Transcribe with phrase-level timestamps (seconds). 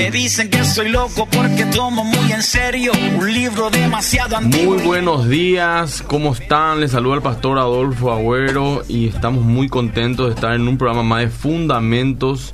[0.00, 4.76] Me dicen que soy loco porque tomo muy en serio un libro demasiado antiguo.
[4.76, 6.80] Muy buenos días, ¿cómo están?
[6.80, 11.02] Les saluda el pastor Adolfo Agüero y estamos muy contentos de estar en un programa
[11.02, 12.50] más de fundamentos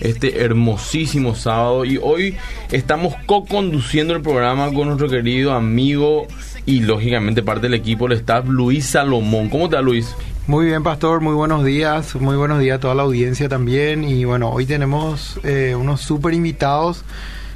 [0.00, 2.38] este hermosísimo sábado y hoy
[2.72, 6.26] estamos co-conduciendo el programa con nuestro querido amigo
[6.64, 9.50] y lógicamente parte del equipo, el staff Luis Salomón.
[9.50, 10.16] ¿Cómo va Luis?
[10.48, 14.04] Muy bien, Pastor, muy buenos días, muy buenos días a toda la audiencia también.
[14.04, 17.02] Y bueno, hoy tenemos eh, unos súper invitados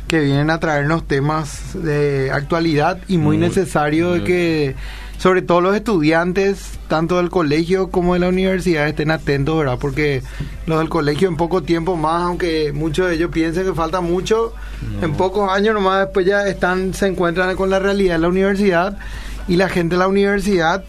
[0.08, 4.74] que vienen a traernos temas de actualidad y muy, necesario de que,
[5.18, 9.78] sobre todo los estudiantes, tanto del colegio como de la universidad, estén atentos, ¿verdad?
[9.80, 10.24] Porque
[10.66, 14.52] los del colegio en poco tiempo más, aunque muchos de ellos piensen que falta mucho,
[15.00, 18.98] en pocos años nomás después ya están, se encuentran con la realidad de la universidad
[19.46, 20.82] y la gente de la universidad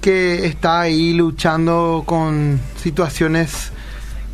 [0.00, 3.72] que está ahí luchando con situaciones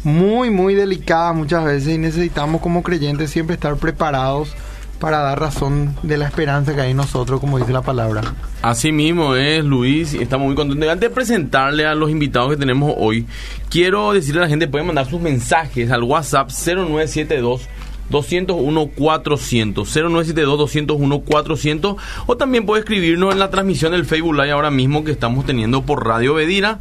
[0.04, 4.54] muy, muy delicadas muchas veces y necesitamos como creyentes siempre estar preparados
[5.00, 8.22] para dar razón de la esperanza que hay en nosotros, como dice la palabra.
[8.62, 10.88] Así mismo es, Luis, estamos muy contentos.
[10.88, 13.26] Antes de presentarle a los invitados que tenemos hoy,
[13.68, 17.68] quiero decirle a la gente, pueden mandar sus mensajes al WhatsApp 0972
[18.10, 24.50] 201 400 0972 201 400 o también puede escribirnos en la transmisión del Facebook Live
[24.50, 26.80] ahora mismo que estamos teniendo por Radio Bedira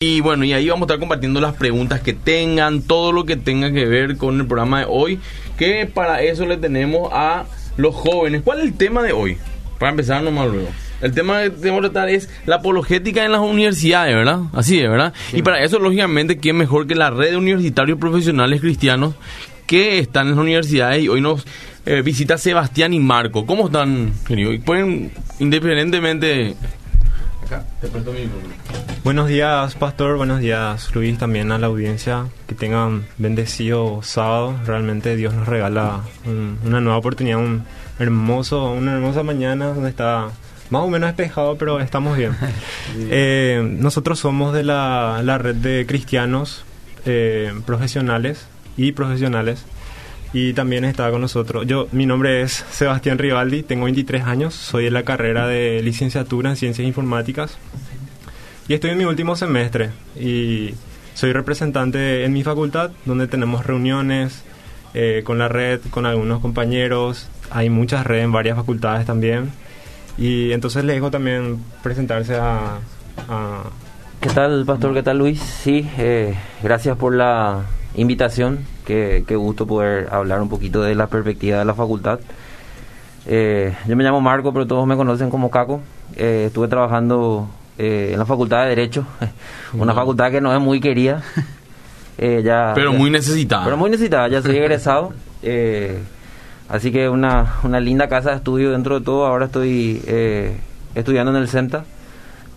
[0.00, 3.36] y bueno, y ahí vamos a estar compartiendo las preguntas que tengan, todo lo que
[3.36, 5.18] tenga que ver con el programa de hoy,
[5.56, 8.42] que para eso le tenemos a los jóvenes.
[8.44, 9.38] ¿Cuál es el tema de hoy?
[9.80, 10.68] Para empezar nomás luego.
[11.00, 14.42] El tema que tenemos que tratar es la apologética en las universidades, ¿verdad?
[14.52, 15.12] Así es, ¿verdad?
[15.32, 19.14] Y para eso, lógicamente, ¿quién mejor que la red de universitarios profesionales cristianos
[19.68, 21.46] que están en las universidades y hoy nos
[21.84, 23.44] eh, visita Sebastián y Marco.
[23.44, 24.50] ¿Cómo están, querido?
[24.64, 26.56] Pueden, independientemente...
[27.44, 28.30] Acá, te mi
[29.04, 30.16] Buenos días, Pastor.
[30.16, 32.28] Buenos días, Luis, también a la audiencia.
[32.46, 34.56] Que tengan bendecido sábado.
[34.64, 36.00] Realmente Dios nos regala
[36.64, 37.64] una nueva oportunidad, un
[37.98, 40.30] hermoso, una hermosa mañana donde está
[40.70, 42.34] más o menos despejado, pero estamos bien.
[42.96, 46.64] eh, nosotros somos de la, la red de cristianos
[47.04, 48.46] eh, profesionales
[48.78, 49.66] y profesionales.
[50.32, 51.66] Y también está con nosotros.
[51.66, 56.50] Yo, mi nombre es Sebastián Rivaldi, tengo 23 años, soy de la carrera de licenciatura
[56.50, 57.58] en Ciencias Informáticas
[58.68, 60.74] y estoy en mi último semestre y
[61.14, 64.44] soy representante en mi facultad donde tenemos reuniones
[64.92, 69.50] eh, con la red, con algunos compañeros, hay muchas redes en varias facultades también
[70.18, 72.78] y entonces le dejo también presentarse a...
[73.28, 73.62] a
[74.20, 74.92] ¿Qué tal, Pastor?
[74.92, 75.40] ¿Qué tal, Luis?
[75.40, 77.64] Sí, eh, gracias por la
[77.98, 78.60] invitación.
[78.84, 82.20] Qué, gusto poder hablar un poquito de la perspectiva de la facultad.
[83.26, 85.80] Eh, yo me llamo Marco, pero todos me conocen como Caco.
[86.16, 89.04] Eh, estuve trabajando eh, en la Facultad de Derecho,
[89.74, 91.22] una facultad que no es muy querida.
[92.18, 93.64] ya, pero muy necesitada.
[93.64, 95.12] Pero muy necesitada, ya soy egresado.
[96.68, 99.26] así que una, una linda casa de estudio dentro de todo.
[99.26, 100.00] Ahora estoy
[100.94, 101.84] estudiando en el CENTA.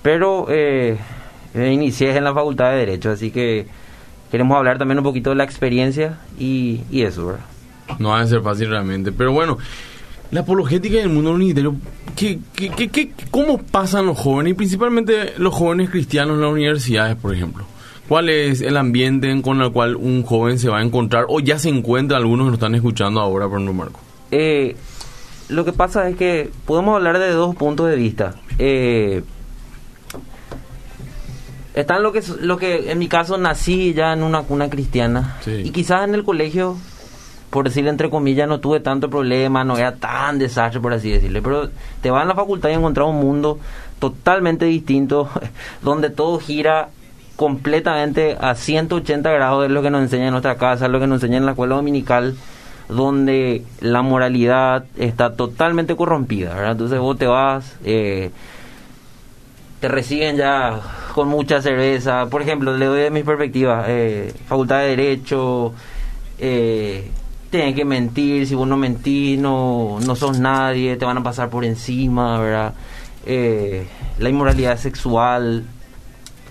[0.01, 0.47] Pero
[1.53, 3.67] inicié en la Facultad de Derecho, así que
[4.31, 7.45] queremos hablar también un poquito de la experiencia y, eso, ¿verdad?
[7.99, 9.57] No va a ser fácil realmente, pero bueno,
[10.31, 11.75] la apologética en el mundo universitario,
[12.15, 17.17] ¿qué, qué, qué, cómo pasan los jóvenes y principalmente los jóvenes cristianos en las universidades,
[17.17, 17.65] por ejemplo?
[18.07, 21.59] ¿Cuál es el ambiente con el cual un joven se va a encontrar o ya
[21.59, 23.99] se encuentra algunos que nos están escuchando ahora, por ejemplo, Marco?
[24.31, 24.75] Eh,
[25.49, 28.35] lo que pasa es que podemos hablar de dos puntos de vista.
[28.57, 29.21] Eh,
[31.73, 35.37] están lo que lo que en mi caso nací ya en una cuna cristiana.
[35.45, 36.77] Y quizás en el colegio
[37.49, 41.41] por decirle entre comillas no tuve tanto problema no era tan desastre por así decirle.
[41.41, 41.69] Pero
[42.01, 43.59] te vas a la facultad y encontrar un mundo
[43.99, 45.29] totalmente distinto
[45.81, 46.89] donde todo gira
[47.35, 51.23] completamente a 180 grados de lo que nos enseña en nuestra casa lo que nos
[51.23, 52.35] enseña en la escuela dominical
[52.87, 56.73] donde la moralidad está totalmente corrompida ¿verdad?
[56.73, 58.29] entonces vos te vas eh,
[59.81, 60.79] te reciben ya
[61.13, 62.27] con mucha cerveza.
[62.27, 65.73] Por ejemplo, le doy de mi perspectiva, eh, facultad de Derecho,
[66.37, 67.09] eh,
[67.49, 71.49] tienen que mentir, si vos no mentís no, no sos nadie, te van a pasar
[71.49, 72.73] por encima, ¿verdad?
[73.25, 73.87] Eh,
[74.19, 75.65] la inmoralidad sexual,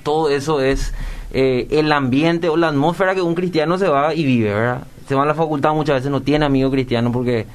[0.03, 0.93] todo eso es
[1.33, 4.83] eh, el ambiente o la atmósfera que un cristiano se va y vive, ¿verdad?
[5.09, 7.47] Se va a la facultad muchas veces, no tiene amigos cristianos porque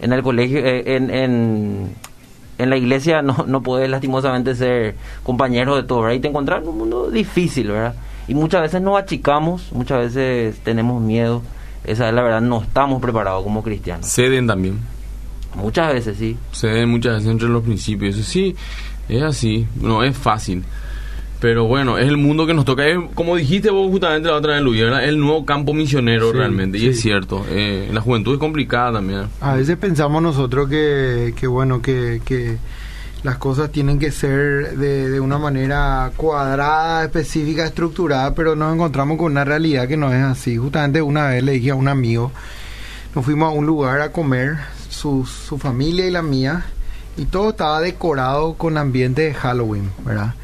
[0.00, 1.94] en el colegio, en, en
[2.58, 6.16] en la iglesia no, no puedes lastimosamente ser compañero de todo, ¿verdad?
[6.16, 7.94] Y te encuentras en un mundo difícil, ¿verdad?
[8.26, 11.42] Y muchas veces nos achicamos, muchas veces tenemos miedo.
[11.84, 14.06] Esa es la verdad, no estamos preparados como cristianos.
[14.06, 14.78] Ceden también.
[15.54, 16.36] Muchas veces, sí.
[16.52, 18.16] Ceden muchas veces entre los principios.
[18.16, 18.54] Sí,
[19.08, 20.64] es así, no es fácil.
[21.40, 22.86] Pero bueno, es el mundo que nos toca.
[22.86, 26.78] Es, como dijiste vos justamente la otra vez, Luis, el nuevo campo misionero realmente.
[26.78, 29.28] Y es cierto, eh, la juventud es complicada también.
[29.40, 32.58] A veces pensamos nosotros que, que bueno, que, que
[33.22, 39.16] las cosas tienen que ser de, de, una manera cuadrada, específica, estructurada, pero nos encontramos
[39.16, 40.56] con una realidad que no es así.
[40.56, 42.32] Justamente una vez le dije a un amigo,
[43.14, 44.56] nos fuimos a un lugar a comer,
[44.88, 46.64] su, su familia y la mía,
[47.16, 50.34] y todo estaba decorado con ambiente de Halloween, ¿verdad?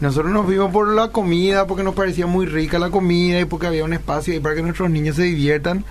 [0.00, 3.66] Nosotros nos vimos por la comida, porque nos parecía muy rica la comida y porque
[3.66, 5.84] había un espacio ahí para que nuestros niños se diviertan.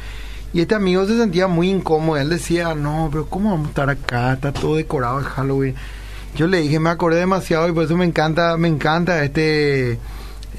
[0.53, 2.17] Y este amigo se sentía muy incómodo.
[2.17, 4.33] Él decía, no, pero ¿cómo vamos a estar acá?
[4.33, 5.75] Está todo decorado de Halloween.
[6.35, 9.99] Yo le dije, me acordé demasiado y por eso me encanta, me encanta este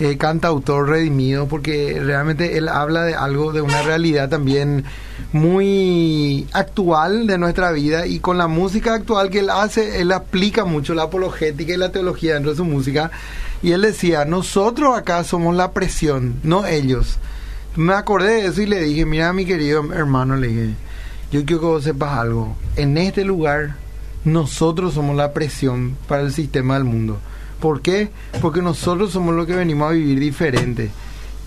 [0.01, 4.85] eh, cantautor redimido, porque realmente él habla de algo, de una realidad también
[5.33, 10.65] muy actual de nuestra vida y con la música actual que él hace, él aplica
[10.65, 13.11] mucho la apologética y la teología dentro de su música.
[13.63, 17.19] Y él decía, nosotros acá somos la presión, no ellos.
[17.75, 20.75] Me acordé de eso y le dije, mira mi querido hermano, le dije,
[21.33, 22.57] yo quiero que vos sepas algo.
[22.77, 23.75] En este lugar,
[24.25, 27.19] nosotros somos la presión para el sistema del mundo.
[27.61, 28.11] ¿Por qué?
[28.41, 30.91] Porque nosotros somos los que venimos a vivir diferente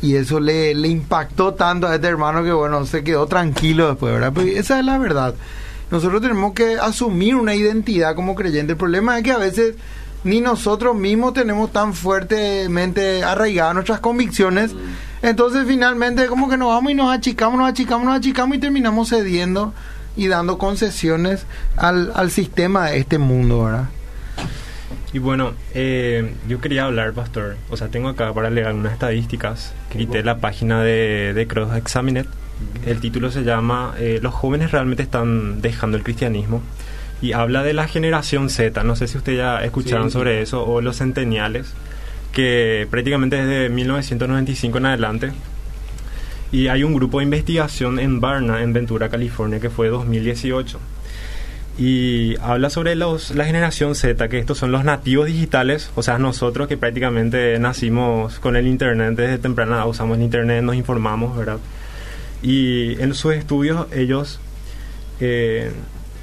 [0.02, 4.14] y eso le, le impactó tanto a este hermano que bueno, se quedó tranquilo después,
[4.14, 4.34] ¿verdad?
[4.34, 5.36] Pues esa es la verdad.
[5.92, 8.74] Nosotros tenemos que asumir una identidad como creyente.
[8.74, 9.76] El problema es que a veces
[10.24, 14.72] ni nosotros mismos tenemos tan fuertemente arraigadas nuestras convicciones.
[15.22, 19.10] Entonces finalmente como que nos vamos y nos achicamos, nos achicamos, nos achicamos y terminamos
[19.10, 19.74] cediendo
[20.18, 21.46] y dando concesiones
[21.78, 23.86] al, al sistema de este mundo, ¿verdad?
[25.14, 29.74] Y bueno, eh, yo quería hablar, Pastor, o sea, tengo acá para leer algunas estadísticas.
[29.90, 32.28] Que quité la página de, de Cross Examinet.
[32.86, 36.62] El título se llama eh, Los jóvenes realmente están dejando el cristianismo
[37.22, 38.84] y habla de la generación Z.
[38.84, 41.74] No sé si ustedes ya escucharon sobre eso o los centeniales,
[42.32, 45.32] que prácticamente desde 1995 en adelante.
[46.52, 50.80] Y hay un grupo de investigación en Barna, en Ventura, California, que fue 2018
[51.78, 56.18] y habla sobre los, la generación Z, que estos son los nativos digitales, o sea,
[56.18, 61.60] nosotros que prácticamente nacimos con el Internet desde temprana, usamos el Internet, nos informamos, ¿verdad?
[62.44, 64.40] Y en sus estudios ellos
[65.20, 65.72] eh,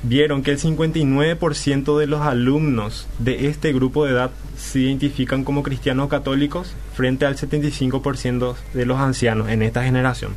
[0.03, 5.63] vieron que el 59% de los alumnos de este grupo de edad se identifican como
[5.63, 10.33] cristianos católicos frente al 75% de los ancianos en esta generación.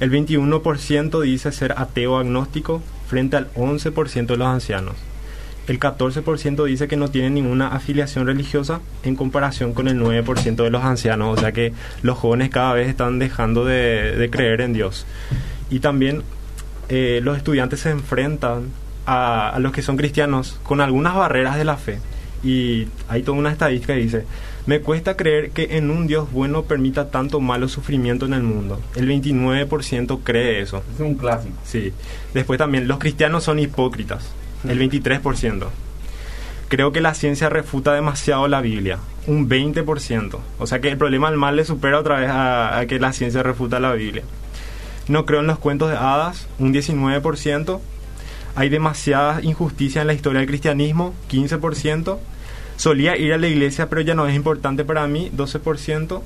[0.00, 4.94] El 21% dice ser ateo agnóstico frente al 11% de los ancianos.
[5.66, 10.70] El 14% dice que no tiene ninguna afiliación religiosa en comparación con el 9% de
[10.70, 11.72] los ancianos, o sea que
[12.02, 15.06] los jóvenes cada vez están dejando de, creer en Dios.
[15.68, 16.22] Y también
[16.88, 18.70] eh, los estudiantes se enfrentan
[19.06, 21.98] a, a, los que son cristianos con algunas barreras de la fe.
[22.42, 24.24] Y hay toda una estadística que dice,
[24.66, 28.80] me cuesta creer que en un Dios bueno permita tanto malo sufrimiento en el mundo.
[28.94, 30.82] El 29% cree eso.
[30.94, 31.54] Es un clásico.
[31.64, 31.92] Sí.
[32.34, 34.30] Después también, los cristianos son hipócritas.
[34.68, 35.66] El 23%.
[36.68, 38.98] Creo que la ciencia refuta demasiado la Biblia.
[39.26, 40.38] Un 20%.
[40.58, 43.12] O sea que el problema del mal le supera otra vez a, a que la
[43.12, 44.22] ciencia refuta la Biblia.
[45.08, 46.46] No creo en los cuentos de hadas.
[46.58, 47.80] Un 19%.
[48.54, 51.14] Hay demasiada injusticia en la historia del cristianismo.
[51.30, 52.18] 15%.
[52.80, 56.22] Solía ir a la iglesia, pero ya no es importante para mí, 12%.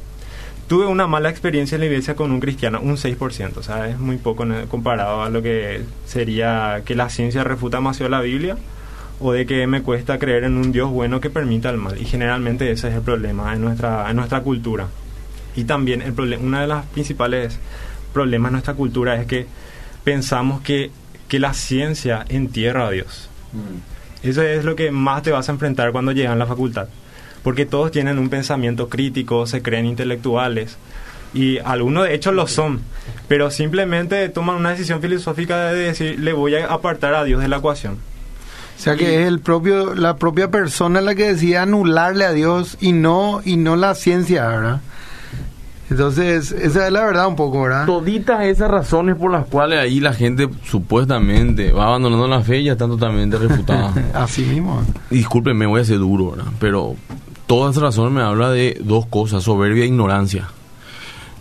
[0.68, 3.98] Tuve una mala experiencia en la iglesia con un cristiano, un 6%, o sea, es
[3.98, 8.56] muy poco comparado a lo que sería que la ciencia refuta demasiado la Biblia
[9.18, 12.00] o de que me cuesta creer en un Dios bueno que permita el mal.
[12.00, 14.86] Y generalmente ese es el problema en nuestra, en nuestra cultura.
[15.56, 17.58] Y también el una de las principales
[18.12, 19.48] problemas de nuestra cultura es que
[20.04, 20.92] pensamos que,
[21.26, 23.28] que la ciencia entierra a Dios.
[23.52, 23.93] Mm.
[24.24, 26.88] Eso es lo que más te vas a enfrentar cuando llegan a la facultad.
[27.42, 30.78] Porque todos tienen un pensamiento crítico, se creen intelectuales.
[31.34, 32.80] Y algunos de hecho lo son.
[33.28, 37.48] Pero simplemente toman una decisión filosófica de decir, le voy a apartar a Dios de
[37.48, 37.98] la ecuación.
[38.76, 42.76] O sea que es el propio, la propia persona la que decide anularle a Dios
[42.80, 44.80] y no, y no la ciencia, ¿verdad?
[45.90, 47.86] Entonces, esa es la verdad un poco, ¿verdad?
[47.86, 52.72] Toditas esas razones por las cuales ahí la gente supuestamente va abandonando la fe ya
[52.72, 53.94] están totalmente refutadas.
[54.14, 54.82] Así mismo.
[55.10, 56.50] Discúlpenme, voy a ser duro, ¿verdad?
[56.58, 56.96] Pero
[57.46, 60.48] todas esas razones me habla de dos cosas, soberbia e ignorancia.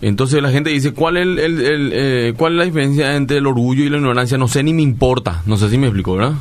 [0.02, 3.86] Entonces la gente dice, ¿cuál es, el, eh, ¿cuál es la diferencia entre el orgullo
[3.86, 4.38] y la ignorancia?
[4.38, 5.42] No sé ni me importa.
[5.46, 6.34] No sé si me explico, ¿verdad?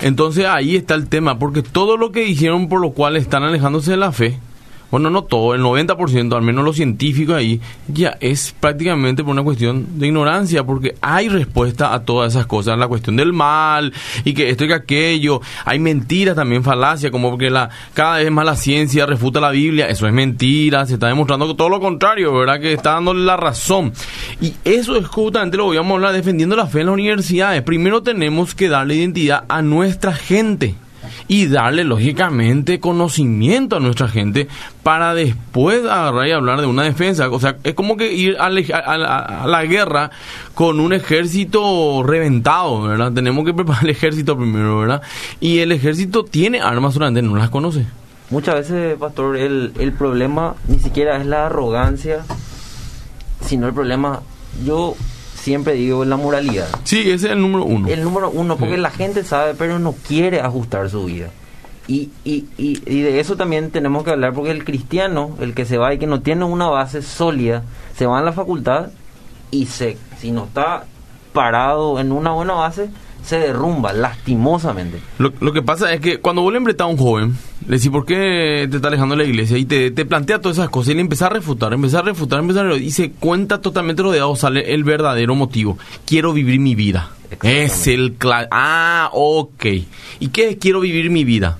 [0.00, 3.90] Entonces ahí está el tema, porque todo lo que dijeron por lo cual están alejándose
[3.90, 4.38] de la fe,
[4.94, 9.42] bueno, no todo, el 90%, al menos los científicos ahí, ya es prácticamente por una
[9.42, 13.92] cuestión de ignorancia, porque hay respuesta a todas esas cosas, la cuestión del mal
[14.24, 18.30] y que esto y que aquello, hay mentiras también, falacia, como que la cada vez
[18.30, 22.32] más la ciencia refuta la Biblia, eso es mentira, se está demostrando todo lo contrario,
[22.32, 22.60] ¿verdad?
[22.60, 23.92] Que está dándole la razón.
[24.40, 27.62] Y eso es justamente lo que vamos a hablar, defendiendo la fe en las universidades.
[27.62, 30.76] Primero tenemos que darle identidad a nuestra gente
[31.28, 34.48] y darle lógicamente conocimiento a nuestra gente
[34.82, 37.28] para después agarrar y hablar de una defensa.
[37.30, 40.10] O sea, es como que ir a, la guerra
[40.54, 43.12] con un ejército reventado, ¿verdad?
[43.12, 45.02] Tenemos que preparar el ejército primero, ¿verdad?
[45.40, 47.86] Y el ejército tiene armas, solamente no las conoce.
[48.30, 52.24] Muchas veces, pastor, el, el problema ni siquiera es la arrogancia,
[53.44, 54.20] sino el problema,
[54.64, 54.96] yo
[55.44, 56.68] siempre digo la moralidad.
[56.84, 57.86] Sí, ese es el número uno.
[57.88, 61.28] El número uno, porque la gente sabe, pero no quiere ajustar su vida.
[61.86, 65.66] Y, y, y, y, de eso también tenemos que hablar, porque el cristiano, el que
[65.66, 67.62] se va y que no tiene una base sólida,
[67.94, 68.88] se va a la facultad
[69.50, 70.86] y se, si no está
[71.34, 72.88] parado en una buena base,
[73.24, 75.00] se derrumba lastimosamente.
[75.18, 78.04] Lo, lo, que pasa es que cuando vos le a un joven, le decís, ¿por
[78.04, 79.56] qué te está alejando de la iglesia?
[79.56, 82.40] Y te, te plantea todas esas cosas y le empieza a refutar, empieza a refutar,
[82.40, 85.78] empieza a refutar, y se cuenta totalmente rodeado, sale el verdadero motivo.
[86.04, 87.10] Quiero vivir mi vida.
[87.42, 88.16] Es el...
[88.50, 89.64] Ah, ok.
[90.20, 91.58] ¿Y qué es quiero vivir mi vida?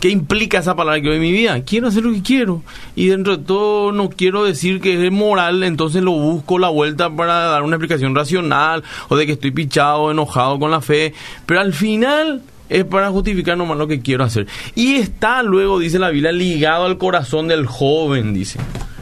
[0.00, 1.60] ¿Qué implica esa palabra que en mi vida?
[1.62, 2.62] Quiero hacer lo que quiero.
[2.94, 7.10] Y dentro de todo no quiero decir que es moral, entonces lo busco la vuelta
[7.10, 11.14] para dar una explicación racional o de que estoy pichado, enojado con la fe.
[11.46, 14.46] Pero al final es para justificar nomás lo que quiero hacer.
[14.74, 18.58] Y está luego, dice la Biblia, ligado al corazón del joven, dice.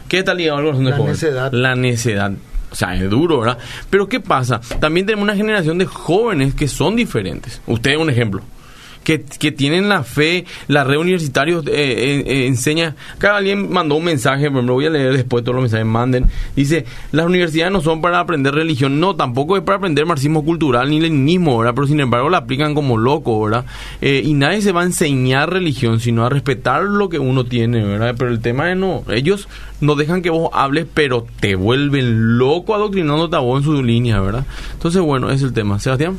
[0.08, 1.10] ¿Qué está ligado al corazón del joven?
[1.12, 1.52] Necedad.
[1.52, 2.32] La necedad.
[2.70, 3.58] O sea, es duro, ¿verdad?
[3.90, 4.60] Pero ¿qué pasa?
[4.80, 7.60] También tenemos una generación de jóvenes que son diferentes.
[7.66, 8.42] Usted es un ejemplo
[9.04, 14.04] que, tienen la fe, la red universitaria eh, eh, eh, enseña, acá alguien mandó un
[14.04, 17.80] mensaje, me lo voy a leer después todos los mensajes manden, dice, las universidades no
[17.80, 21.74] son para aprender religión, no, tampoco es para aprender marxismo cultural ni leninismo, ¿verdad?
[21.74, 23.66] Pero sin embargo la aplican como loco, ¿verdad?
[24.00, 28.14] y nadie se va a enseñar religión, sino a respetar lo que uno tiene, ¿verdad?
[28.18, 29.48] Pero el tema es no, ellos
[29.80, 34.20] no dejan que vos hables, pero te vuelven loco adoctrinándote a vos en su línea,
[34.20, 34.46] ¿verdad?
[34.72, 35.78] Entonces, bueno, es el tema.
[35.78, 36.18] Sebastián.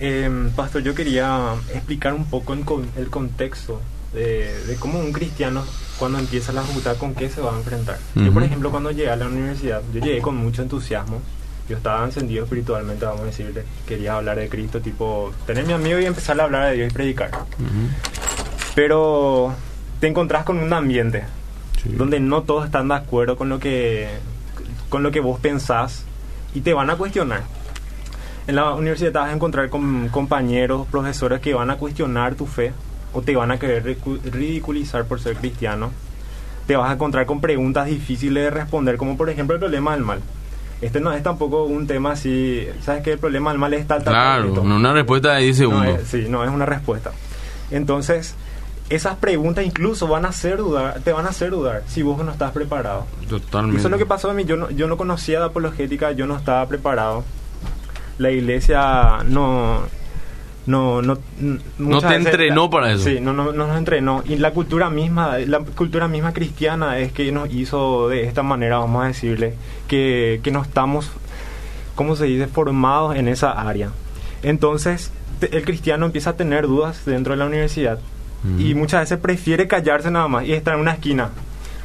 [0.00, 2.64] Eh, Pastor, yo quería explicar un poco el,
[2.96, 3.80] el contexto
[4.12, 5.64] de, cómo un cristiano
[5.98, 7.98] cuando empieza la facultad con qué se va a enfrentar.
[8.14, 11.20] Yo, por ejemplo, cuando llegué a la universidad, yo llegué con mucho entusiasmo.
[11.68, 13.64] Yo estaba encendido espiritualmente, vamos a decirle.
[13.86, 16.94] Quería hablar de Cristo, tipo, tener mi amigo y empezar a hablar de Dios y
[16.94, 17.30] predicar.
[18.74, 19.54] Pero
[20.00, 21.24] te encontrás con un ambiente
[21.84, 24.08] donde no todos están de acuerdo con lo que
[24.90, 26.04] con lo que vos pensás
[26.52, 27.44] y te van a cuestionar
[28.50, 32.46] en la universidad te vas a encontrar con compañeros, profesores que van a cuestionar tu
[32.46, 32.72] fe
[33.12, 35.90] o te van a querer ridiculizar por ser cristiano.
[36.66, 40.04] Te vas a encontrar con preguntas difíciles de responder, como por ejemplo el problema del
[40.04, 40.20] mal.
[40.80, 44.02] Este no es tampoco un tema así, ¿sabes que El problema del mal es tal,
[44.02, 46.00] tal, Claro, no una respuesta de 10 segundos.
[46.06, 47.12] sí, no es una respuesta.
[47.70, 48.34] Entonces,
[48.88, 52.32] esas preguntas incluso van a hacer dudar, te van a hacer dudar si vos no
[52.32, 53.06] estás preparado.
[53.28, 53.78] Totalmente.
[53.78, 56.26] Eso es lo que pasó a mí, yo no, yo no conocía la apologética, yo
[56.26, 57.22] no estaba preparado
[58.20, 59.82] la iglesia no
[60.66, 61.18] no no
[61.78, 63.04] no te entrenó para eso.
[63.04, 64.22] Sí no, no, nos entrenó.
[64.26, 68.78] Y la cultura misma la cultura misma cristiana es que nos hizo de esta manera
[68.78, 69.54] vamos a decirle
[69.88, 71.10] que, que no estamos
[71.94, 73.90] cómo se dice formados en esa área.
[74.42, 77.98] Entonces el cristiano empieza a tener dudas dentro de la universidad
[78.58, 81.30] y muchas veces prefiere callarse nada más y estar en una esquina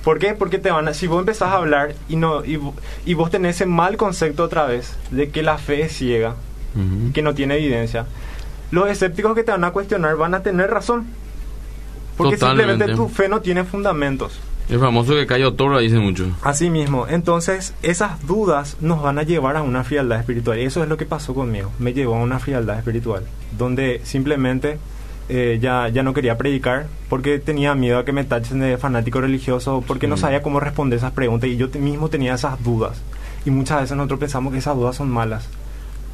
[0.05, 0.35] ¿Por qué?
[0.35, 3.65] Porque te van a, si vos empezás a hablar y no y, vos tenés ese
[3.65, 6.35] mal concepto otra vez de que la fe es ciega,
[7.13, 8.05] que no tiene evidencia,
[8.69, 11.07] los escépticos que te van a cuestionar van a tener razón.
[12.17, 14.39] Porque simplemente tu fe no tiene fundamentos.
[14.69, 16.27] El famoso que cayó toro dice mucho.
[16.43, 17.07] Así mismo.
[17.07, 20.59] Entonces, esas dudas nos van a llevar a una frialdad espiritual.
[20.59, 21.71] Y eso es lo que pasó conmigo.
[21.77, 23.23] Me llevó a una frialdad espiritual.
[23.57, 24.79] Donde simplemente
[25.27, 29.21] eh, ya, ya no quería predicar porque tenía miedo a que me tachen de fanático
[29.21, 33.01] religioso, porque no sabía cómo responder esas preguntas y yo mismo tenía esas dudas.
[33.45, 35.47] Y muchas veces nosotros pensamos que esas dudas son malas.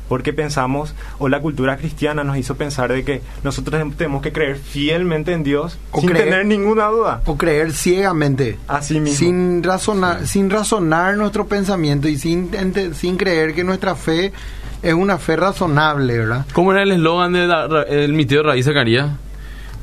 [0.08, 4.58] Porque pensamos, o la cultura cristiana nos hizo pensar de que nosotros tenemos que creer
[4.58, 7.22] fielmente en Dios sin tener ninguna duda.
[7.26, 8.58] O creer ciegamente.
[8.68, 9.18] Así mismo.
[9.18, 12.52] Sin razonar, sin razonar nuestro pensamiento y sin,
[12.94, 14.34] sin creer que nuestra fe
[14.82, 16.46] es una fe razonable, ¿verdad?
[16.54, 19.12] ¿Cómo era el eslogan del mi tío Raíz Zacarías?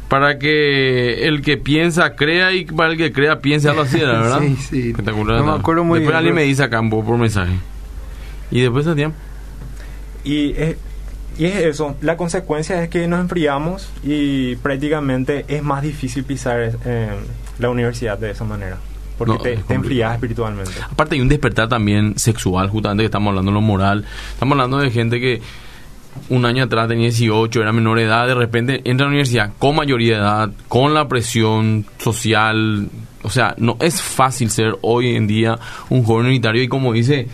[0.09, 4.41] Para que el que piensa crea y para el que crea piense algo así, ¿verdad?
[4.43, 4.95] sí, sí.
[5.05, 7.53] No me acuerdo muy después alguien me dice acá por mensaje.
[8.51, 9.17] Y después tiempo.
[10.25, 10.55] Y
[11.39, 16.73] y es eso, la consecuencia es que nos enfriamos y prácticamente es más difícil pisar
[16.85, 17.11] eh,
[17.61, 18.79] la universidad de esa manera.
[19.19, 20.71] Porque te, enfrías espiritualmente.
[20.91, 24.05] Aparte hay un despertar también sexual, justamente que estamos hablando de lo moral.
[24.33, 25.43] Estamos hablando de gente que
[26.29, 29.53] un año atrás tenía 18, era menor de edad, de repente entra a la universidad
[29.59, 32.89] con mayoría de edad, con la presión social.
[33.23, 35.59] O sea, no es fácil ser hoy en día
[35.91, 37.27] un joven unitario y como dice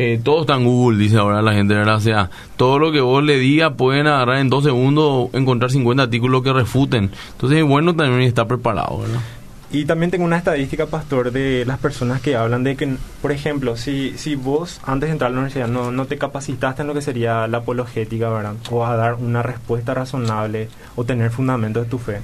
[0.00, 1.96] eh, todo está en Google, dice ahora la gente, ¿verdad?
[1.96, 6.04] O sea, todo lo que vos le digas pueden agarrar en dos segundos, encontrar 50
[6.04, 7.10] artículos que refuten.
[7.32, 9.20] Entonces es bueno también estar preparado, ¿verdad?
[9.70, 13.76] Y también tengo una estadística, pastor, de las personas que hablan de que, por ejemplo,
[13.76, 16.94] si, si vos antes de entrar a la universidad no, no te capacitaste en lo
[16.94, 18.54] que sería la apologética, ¿verdad?
[18.70, 22.20] O a dar una respuesta razonable o tener fundamento de tu fe.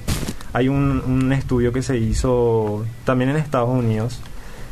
[0.53, 4.21] Hay un, un estudio que se hizo también en Estados Unidos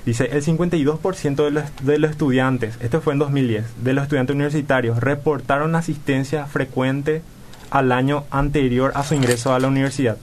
[0.06, 4.34] Dice, el 52% de los, de los estudiantes, esto fue en 2010, de los estudiantes
[4.36, 7.22] universitarios reportaron asistencia frecuente
[7.72, 10.18] al año anterior a su ingreso a la universidad,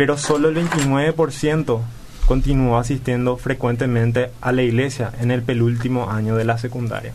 [0.00, 1.82] pero solo el 29%
[2.24, 7.12] continuó asistiendo frecuentemente a la iglesia en el penúltimo año de la secundaria.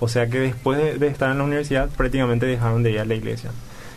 [0.00, 3.14] O sea que después de, estar en la universidad prácticamente dejaron de ir a la
[3.14, 3.52] iglesia.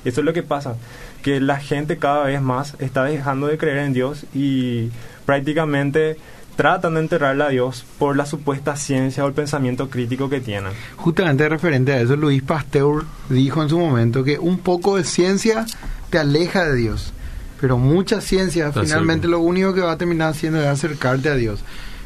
[0.06, 0.78] Eso es lo que pasa,
[1.22, 4.90] que la gente cada vez más está dejando de creer en Dios y
[5.26, 6.16] prácticamente
[6.56, 10.72] tratan de enterrarle a Dios por la supuesta ciencia o el pensamiento crítico que tienen.
[10.96, 15.66] Justamente referente a eso, Luis Pasteur dijo en su momento que un poco de ciencia
[16.10, 17.12] te aleja de Dios,
[17.60, 21.60] pero mucha ciencia finalmente lo único que va a terminar haciendo es acercarte a Dios.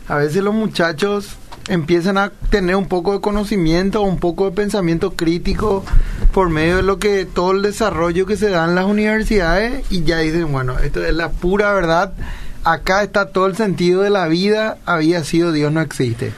[0.07, 1.37] A veces los muchachos
[1.69, 5.85] empiezan a tener un poco de conocimiento, un poco de pensamiento crítico
[6.33, 10.03] por medio de lo que todo el desarrollo que se da en las universidades y
[10.03, 12.13] ya dicen, bueno, esto es la pura verdad
[12.63, 16.31] acá está todo el sentido de la vida, había sido Dios no existe.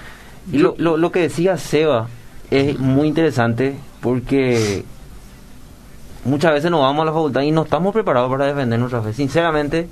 [0.51, 2.07] Y lo, lo, que decía Seba
[2.51, 4.83] es muy interesante porque
[6.25, 9.13] muchas veces nos vamos a la facultad y no estamos preparados para defender nuestra fe.
[9.13, 9.87] Sinceramente,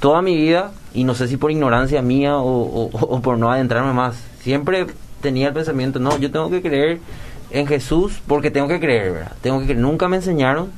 [0.00, 4.16] toda mi vida, y no sé si por ignorancia mía o, por no adentrarme más,
[4.42, 4.86] siempre
[5.20, 6.98] tenía el pensamiento, no, yo tengo que creer
[7.50, 9.32] en Jesús porque tengo que creer, ¿verdad?
[9.42, 10.70] Tengo que Nunca me enseñaron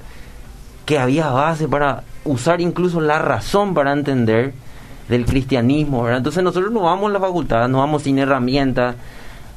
[0.84, 4.52] que había base para usar incluso la razón para entender
[5.08, 6.18] del cristianismo, ¿verdad?
[6.18, 8.96] Entonces nosotros no vamos a la facultad, no vamos sin herramientas,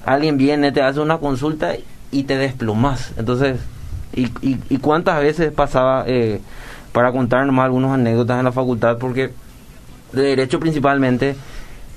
[0.06, 1.74] alguien viene, te hace una consulta
[2.12, 3.14] y te desplumas.
[3.18, 3.60] Entonces,
[4.16, 6.42] ¿y, y, cuántas veces pasaba, eh,
[6.92, 8.98] para contar nomás algunas anécdotas en la facultad?
[8.98, 9.32] Porque
[10.14, 11.36] de derecho principalmente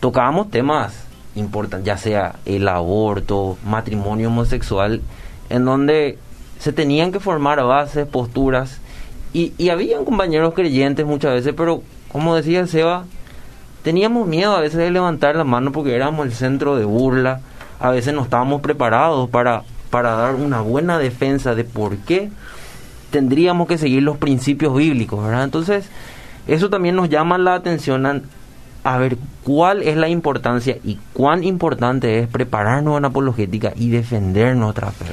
[0.01, 1.05] tocábamos temas
[1.35, 5.01] importantes, ya sea el aborto, matrimonio homosexual,
[5.49, 6.19] en donde
[6.59, 8.81] se tenían que formar bases, posturas,
[9.33, 13.05] y, y habían compañeros creyentes muchas veces, pero como decía Seba,
[13.83, 17.41] teníamos miedo a veces de levantar la mano porque éramos el centro de burla,
[17.79, 22.31] a veces no estábamos preparados para, para dar una buena defensa de por qué
[23.11, 25.45] tendríamos que seguir los principios bíblicos, ¿verdad?
[25.45, 25.89] Entonces,
[26.47, 28.07] eso también nos llama la atención
[28.85, 34.57] a, ver cuál es la importancia y cuán importante es prepararnos en apologética y defender
[34.57, 35.05] nuestra fe.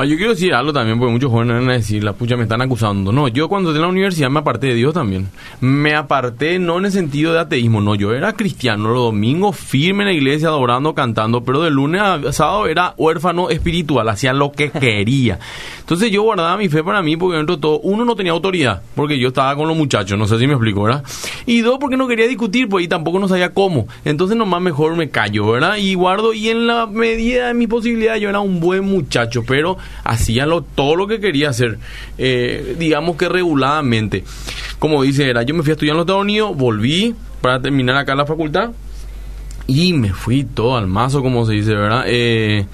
[0.00, 2.44] Ah, yo quiero decir algo también, porque muchos jóvenes van a decir, la pucha, me
[2.44, 3.12] están acusando.
[3.12, 5.28] No, yo cuando en la universidad me aparté de Dios también.
[5.60, 10.04] Me aparté no en el sentido de ateísmo, no, yo era cristiano los domingos firme
[10.04, 14.52] en la iglesia, adorando, cantando, pero de lunes a sábado era huérfano espiritual, hacía lo
[14.52, 15.38] que quería.
[15.80, 18.80] Entonces yo guardaba mi fe para mí, porque dentro de todo, uno, no tenía autoridad,
[18.94, 21.04] porque yo estaba con los muchachos, no sé si me explico, ¿verdad?
[21.44, 23.86] Y dos, porque no quería discutir, pues y tampoco no sabía cómo.
[24.06, 25.76] Entonces nomás mejor me callo, ¿verdad?
[25.76, 29.76] Y guardo, y en la medida de mi posibilidad yo era un buen muchacho, pero
[30.04, 31.78] hacía lo, todo lo que quería hacer,
[32.18, 34.24] eh, digamos que reguladamente.
[34.78, 37.96] Como dice, era, yo me fui a estudiar en los Estados Unidos, volví para terminar
[37.96, 38.70] acá la facultad
[39.66, 42.04] y me fui todo al mazo, como se dice, ¿verdad?
[42.06, 42.66] Eh,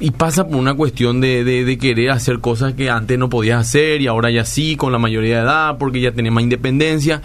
[0.00, 4.00] y pasa por una cuestión de, de, querer hacer cosas que antes no podías hacer
[4.00, 7.20] y ahora ya sí, con la mayoría de edad, porque ya tenés más independencia.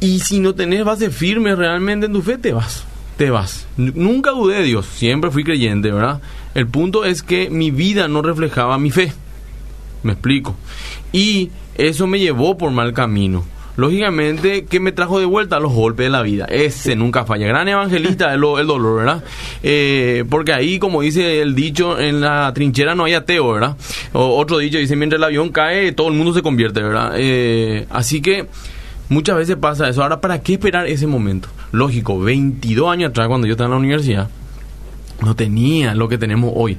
[0.00, 2.84] Y si no tenés base firme realmente en tu fe, te vas
[3.16, 3.66] te vas.
[3.76, 6.20] Nunca dudé de Dios, siempre fui creyente, ¿verdad?
[6.56, 9.12] El punto es que mi vida no reflejaba mi fe.
[10.02, 10.56] Me explico.
[11.12, 13.44] Y eso me llevó por mal camino.
[13.76, 16.46] Lógicamente, que me trajo de vuelta los golpes de la vida.
[16.46, 17.46] Ese nunca falla.
[17.46, 19.22] Gran evangelista es el dolor, ¿verdad?
[19.62, 23.76] Eh, porque ahí, como dice el dicho, en la trinchera no hay ateo, ¿verdad?
[24.14, 27.12] O, otro dicho dice, mientras el avión cae, todo el mundo se convierte, ¿verdad?
[27.16, 28.46] Eh, así que
[29.08, 30.02] Muchas veces pasa eso.
[30.02, 31.48] Ahora, ¿para qué esperar ese momento?
[31.70, 34.28] Lógico, 22 años atrás, cuando yo estaba en la universidad,
[35.22, 36.78] no tenía lo que tenemos hoy.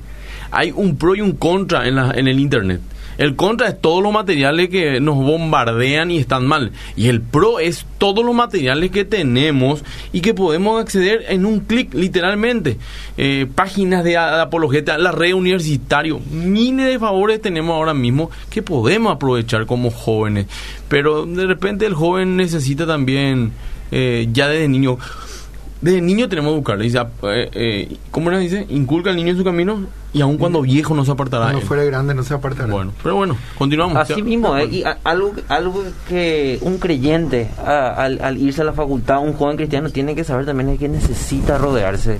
[0.51, 2.81] Hay un pro y un contra en, la, en el Internet.
[3.17, 6.71] El contra es todos los materiales que nos bombardean y están mal.
[6.95, 11.61] Y el pro es todos los materiales que tenemos y que podemos acceder en un
[11.61, 12.77] clic, literalmente.
[13.17, 19.15] Eh, páginas de, apologeta, la red universitario, miles de favores tenemos ahora mismo que podemos
[19.15, 20.45] aprovechar como jóvenes.
[20.87, 23.51] Pero de repente el joven necesita también,
[23.91, 24.99] eh, ya desde niño,
[25.81, 26.83] desde niño tenemos que buscarle.
[26.85, 28.65] Dice, eh, eh, ¿Cómo le dice?
[28.69, 31.45] Inculca al niño en su camino y aun cuando viejo no se apartará.
[31.45, 32.71] Cuando fuera grande no se apartará.
[32.71, 33.97] Bueno, pero bueno, continuamos.
[33.97, 39.33] Así mismo, eh, y algo, algo que un creyente al, irse a la facultad, un
[39.33, 42.17] joven cristiano, tiene que saber también es que necesita rodearse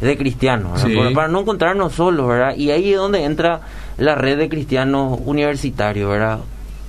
[0.00, 0.82] de cristianos,
[1.14, 2.54] para no encontrarnos solos, ¿verdad?
[2.56, 3.60] Y ahí es donde entra
[3.98, 6.38] la red de cristianos universitarios, ¿verdad?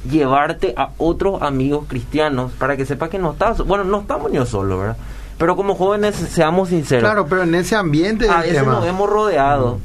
[0.10, 4.44] Llevarte a otros amigos cristianos para que sepa que no estás, bueno, no estamos ni
[4.46, 4.98] solos, ¿verdad?
[5.42, 7.04] Pero como jóvenes, seamos sinceros.
[7.04, 8.30] Claro, pero en ese ambiente.
[8.30, 9.80] A veces nos hemos rodeado.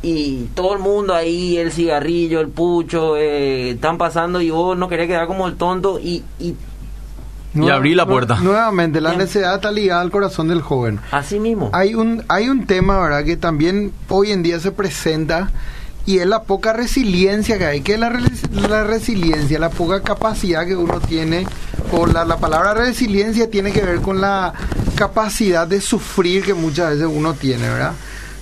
[0.00, 4.88] Y todo el mundo ahí, el cigarrillo, el pucho, eh, están pasando y vos no
[4.88, 6.54] querés quedar como el tonto y, y
[7.54, 8.38] y abrí la puerta.
[8.40, 11.00] Nuevamente, la necesidad está ligada al corazón del joven.
[11.10, 11.68] Así mismo.
[11.72, 15.50] Hay un, hay un tema, ¿verdad?, que también hoy en día se presenta
[16.06, 17.80] y es la poca resiliencia que hay.
[17.80, 18.10] ¿Qué es la,
[18.68, 19.58] la resiliencia?
[19.58, 21.46] La poca capacidad que uno tiene,
[21.92, 24.52] o la, la palabra resiliencia tiene que ver con la
[24.96, 27.92] capacidad de sufrir que muchas veces uno tiene, ¿verdad?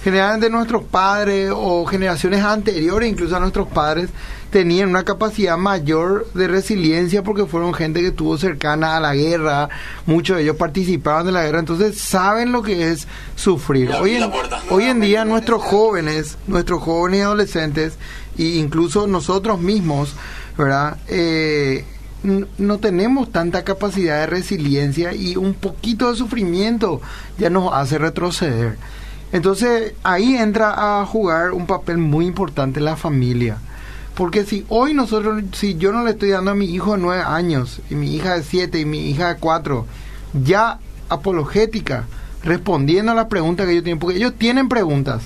[0.03, 4.09] Generalmente nuestros padres o generaciones anteriores, incluso a nuestros padres,
[4.51, 9.69] tenían una capacidad mayor de resiliencia porque fueron gente que estuvo cercana a la guerra,
[10.07, 13.93] muchos de ellos participaban de la guerra, entonces saben lo que es sufrir.
[13.93, 14.31] Hoy en,
[14.71, 17.95] hoy en día nuestros jóvenes, nuestros jóvenes y adolescentes,
[18.37, 20.15] e incluso nosotros mismos,
[20.59, 20.99] ¿verdad?
[21.09, 21.85] Eh,
[22.23, 27.01] no tenemos tanta capacidad de resiliencia y un poquito de sufrimiento
[27.39, 28.77] ya nos hace retroceder.
[29.33, 33.59] Entonces ahí entra a jugar un papel muy importante la familia.
[34.21, 37.23] Porque si hoy nosotros, si yo no le estoy dando a mi hijo de nueve
[37.23, 39.87] años, y mi hija de siete, y mi hija de cuatro,
[40.35, 40.79] ya
[41.09, 42.05] apologética,
[42.45, 45.23] respondiendo a las preguntas que ellos tienen, porque ellos tienen preguntas.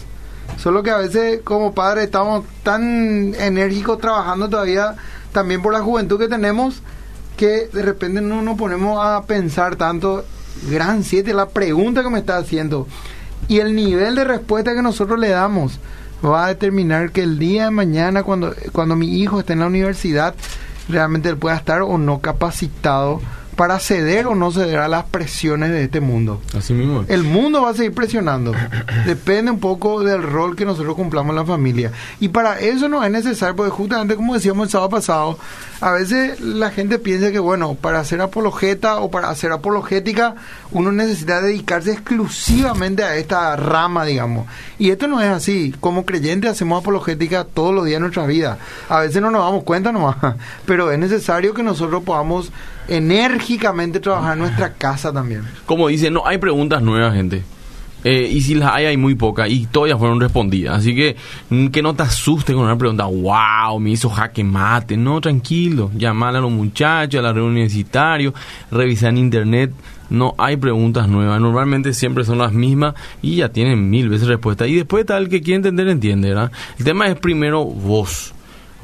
[0.59, 4.95] Solo que a veces como padres estamos tan enérgicos trabajando todavía
[5.33, 6.81] también por la juventud que tenemos
[7.37, 10.25] que de repente no nos ponemos a pensar tanto,
[10.71, 12.87] gran siete, la pregunta que me está haciendo
[13.49, 15.81] y el nivel de respuesta que nosotros le damos
[16.31, 19.67] va a determinar que el día de mañana, cuando, cuando mi hijo esté en la
[19.67, 20.35] universidad,
[20.89, 23.21] realmente pueda estar o no capacitado
[23.57, 26.41] para ceder o no ceder a las presiones de este mundo.
[26.57, 27.05] Así mismo.
[27.09, 28.53] El mundo va a seguir presionando.
[29.07, 31.93] Depende un poco del rol que nosotros cumplamos en la familia.
[32.21, 35.39] Y para eso no es necesario, porque justamente como decíamos el sábado pasado,
[35.81, 40.35] a veces la gente piensa que, bueno, para hacer apologeta o para hacer apologética,
[40.73, 44.47] uno necesita dedicarse exclusivamente a esta rama, digamos.
[44.79, 45.75] Y esto no es así.
[45.81, 48.59] Como creyentes hacemos apologética todos los días de nuestra vida.
[48.89, 50.17] A veces no nos damos cuenta nomás,
[50.67, 52.51] pero es necesario que nosotros podamos
[52.89, 55.43] enérgicamente trabajar en nuestra casa también.
[55.67, 57.43] Como dice, no hay preguntas nuevas, gente.
[58.05, 59.51] Eh, y si las hay, hay muy pocas.
[59.51, 60.79] Y todas fueron respondidas.
[60.79, 61.17] Así que
[61.49, 63.07] mm, que no te asustes con una pregunta.
[63.07, 63.81] ¡Wow!
[63.81, 64.97] Me hizo jaque mate.
[64.97, 65.91] No, tranquilo.
[65.97, 68.35] Llamar a los muchachos, a la red universitario.
[68.71, 69.73] Revisar en internet.
[70.11, 71.41] No hay preguntas nuevas.
[71.41, 72.95] Normalmente siempre son las mismas.
[73.23, 74.67] Y ya tienen mil veces respuesta.
[74.67, 76.29] Y después tal que quiere entender, entiende.
[76.29, 76.53] ¿verdad?
[76.79, 78.35] El tema es primero vos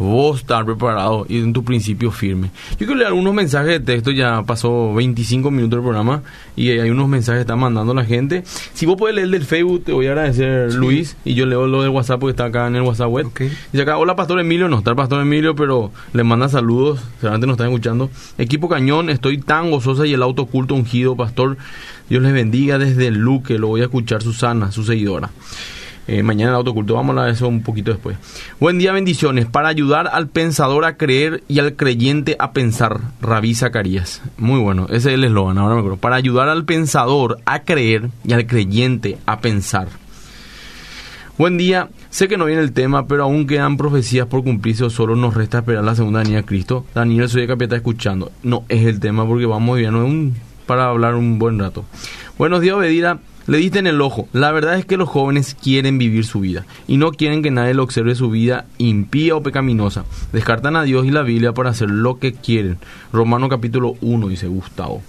[0.04, 2.50] vos estar preparado y en tu principio firme.
[2.72, 6.22] Yo quiero leer algunos mensajes de texto, ya pasó 25 minutos del programa
[6.56, 8.42] y hay unos mensajes que está mandando la gente.
[8.74, 11.66] Si vos puedes leer el del Facebook, te voy a agradecer Luis y yo leo
[11.66, 13.30] lo del WhatsApp porque está acá en el WhatsApp web.
[13.72, 17.46] Y acá, hola Pastor Emilio, no está el Pastor Emilio, pero le manda saludos, seguramente
[17.46, 18.10] nos están escuchando.
[18.38, 21.56] Equipo Cañón, estoy tan gozosa y el auto oculto ungido, Pastor.
[22.08, 25.30] Dios les bendiga desde el Luque, lo voy a escuchar Susana, su seguidora.
[26.12, 26.94] Eh, mañana el autoculto.
[26.94, 28.16] Vamos a eso un poquito después.
[28.58, 29.46] Buen día, bendiciones.
[29.46, 32.98] Para ayudar al pensador a creer y al creyente a pensar.
[33.20, 34.20] Rabí Zacarías.
[34.36, 34.86] Muy bueno.
[34.86, 35.56] Ese es el eslogan.
[35.58, 35.98] Ahora me acuerdo.
[35.98, 39.86] Para ayudar al pensador a creer y al creyente a pensar.
[41.38, 41.90] Buen día.
[42.08, 45.34] Sé que no viene el tema, pero aún quedan profecías por cumplirse o solo nos
[45.34, 46.86] resta esperar la segunda venida de Cristo.
[46.92, 48.32] Daniel, soy de capeta escuchando.
[48.42, 50.34] No es el tema porque vamos es un,
[50.66, 51.84] para hablar un buen rato.
[52.36, 53.20] Buenos días, Obedida.
[53.46, 54.28] Le diste en el ojo.
[54.32, 57.74] La verdad es que los jóvenes quieren vivir su vida y no quieren que nadie
[57.74, 60.04] lo observe su vida impía o pecaminosa.
[60.32, 62.78] Descartan a Dios y la Biblia para hacer lo que quieren.
[63.12, 65.02] Romano capítulo 1 dice Gustavo.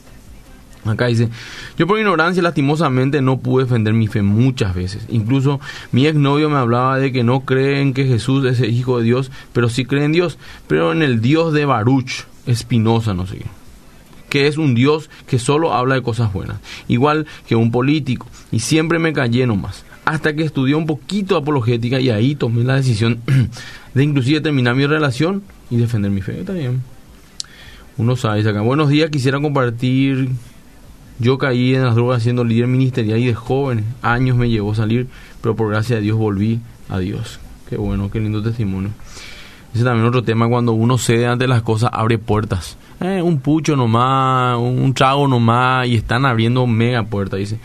[0.83, 1.29] Acá dice,
[1.77, 5.05] yo por ignorancia lastimosamente no pude defender mi fe muchas veces.
[5.09, 5.59] Incluso
[5.91, 9.31] mi exnovio me hablaba de que no creen que Jesús es el Hijo de Dios,
[9.53, 13.60] pero sí creen en Dios, pero en el Dios de Baruch, Espinosa, no sé qué
[14.31, 18.59] que es un Dios que solo habla de cosas buenas, igual que un político, y
[18.59, 19.83] siempre me callé nomás.
[20.05, 23.19] hasta que estudié un poquito apologética y ahí tomé la decisión
[23.93, 26.43] de inclusive terminar mi relación y defender mi fe.
[26.43, 26.81] Bien.
[27.97, 28.61] Uno sabe, acá.
[28.61, 30.29] Buenos días, quisiera compartir.
[31.19, 33.85] Yo caí en las drogas siendo líder ministerial y de jóvenes.
[34.01, 35.07] Años me llevó a salir,
[35.41, 37.39] pero por gracia de Dios volví a Dios.
[37.69, 38.89] Qué bueno, qué lindo testimonio.
[39.73, 42.77] Ese también otro tema, cuando uno cede ante las cosas, abre puertas.
[43.01, 47.59] Eh, un pucho nomás, un trago nomás, y están abriendo mega puertas, dice.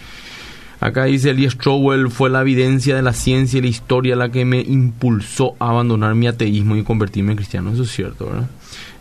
[0.81, 4.45] Acá dice Elias Strowell, fue la evidencia de la ciencia y la historia la que
[4.45, 7.73] me impulsó a abandonar mi ateísmo y convertirme en cristiano.
[7.73, 8.49] Eso es cierto, ¿verdad?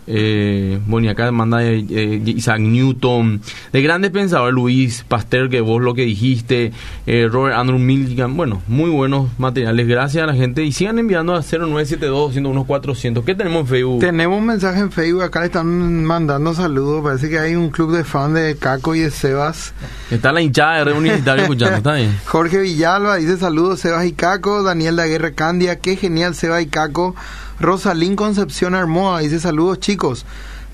[0.07, 3.41] Eh, bueno, y acá manda eh, Isaac Newton,
[3.73, 6.71] de grandes pensadores, Luis Pasteur, que vos lo que dijiste,
[7.07, 11.33] eh, Robert Andrew Milligan, bueno, muy buenos materiales, gracias a la gente, y sigan enviando
[11.33, 13.99] a 0972 400 ¿Qué tenemos en Facebook?
[13.99, 17.91] Tenemos un mensaje en Facebook, acá le están mandando saludos, parece que hay un club
[17.91, 19.73] de fans de Caco y de Sebas.
[20.11, 22.15] Está la hinchada de Red Universitario escuchando, está bien.
[22.25, 27.15] Jorge Villalba dice saludos, Sebas y Caco, Daniel Daguerre Candia, qué genial Sebas y Caco.
[27.59, 30.25] Rosalín Concepción Armoa dice saludos chicos.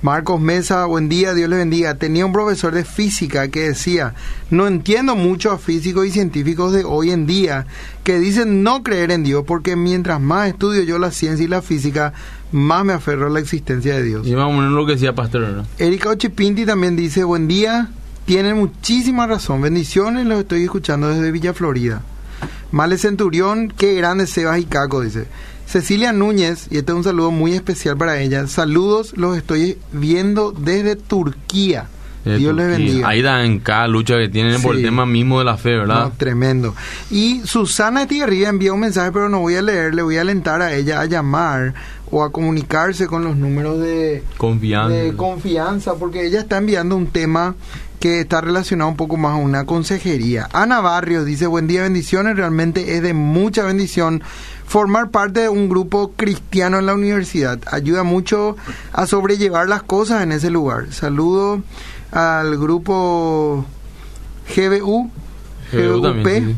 [0.02, 1.94] Marcos Mesa, buen día, Dios les bendiga.
[1.94, 4.16] Tenía un profesor de física que decía,
[4.50, 7.68] no entiendo mucho a físicos y científicos de hoy en día
[8.04, 11.62] que dicen no creer en Dios porque mientras más estudio yo la ciencia y la
[11.62, 12.14] física,
[12.52, 14.26] más me aferro a la existencia de Dios.
[14.26, 15.42] Y vamos a lo que decía Pastor.
[15.42, 15.68] ¿no?
[15.78, 17.90] Erika Ochipinti también dice, buen día,
[18.26, 22.02] tienen muchísima razón, bendiciones, los estoy escuchando desde Villa Florida.
[22.72, 25.28] Male Centurión, qué grande Sebas y Caco, dice.
[25.72, 28.46] Cecilia Núñez, y este es un saludo muy especial para ella.
[28.48, 31.88] Saludos, los estoy viendo desde Turquía.
[32.26, 33.08] Dios les bendiga.
[33.08, 36.04] Ahí dan cada lucha que tienen por el tema mismo de la fe, ¿verdad?
[36.04, 36.76] No, tremendo.
[37.10, 40.62] Y Susana Tierría envía un mensaje, pero no voy a leer, le voy a alentar
[40.62, 41.74] a ella a llamar
[42.12, 44.94] o a comunicarse con los números de confianza.
[44.94, 47.56] de confianza, porque ella está enviando un tema
[48.02, 50.50] que está relacionado un poco más a una consejería.
[50.52, 54.22] Ana Barrios dice, buen día, bendiciones, realmente es de mucha bendición
[54.72, 57.60] formar parte de un grupo cristiano en la universidad.
[57.70, 58.56] Ayuda mucho
[58.94, 60.94] a sobrellevar las cosas en ese lugar.
[60.94, 61.62] Saludo
[62.14, 63.66] al grupo
[64.56, 65.12] GBU,
[65.74, 66.56] GBUP,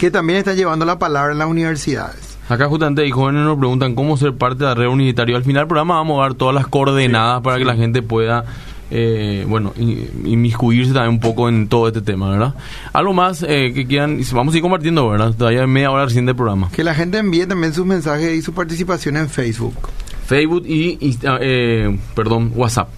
[0.00, 2.36] que también está llevando la palabra en las universidades.
[2.48, 5.36] Acá justamente hay jóvenes nos preguntan cómo ser parte de la red universitaria.
[5.36, 8.44] Al final del programa vamos a dar todas las coordenadas para que la gente pueda
[8.90, 12.54] eh, bueno, inmiscuirse también un poco en todo este tema, ¿verdad?
[12.92, 15.32] Algo más eh, que quieran, vamos a ir compartiendo, ¿verdad?
[15.36, 16.70] Todavía media hora recién del programa.
[16.72, 19.74] Que la gente envíe también sus mensajes y su participación en Facebook.
[20.26, 22.88] Facebook y, eh, perdón, WhatsApp.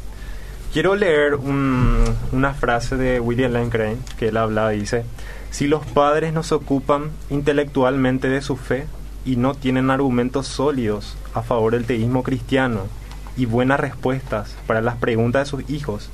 [0.73, 5.05] Quiero leer una frase de William Lane Crane, que él habla y dice,
[5.51, 8.87] si los padres no se ocupan intelectualmente de su fe
[9.27, 12.87] y no tienen argumentos sólidos a favor del teísmo cristiano,
[13.37, 16.11] y buenas respuestas para las preguntas de sus hijos,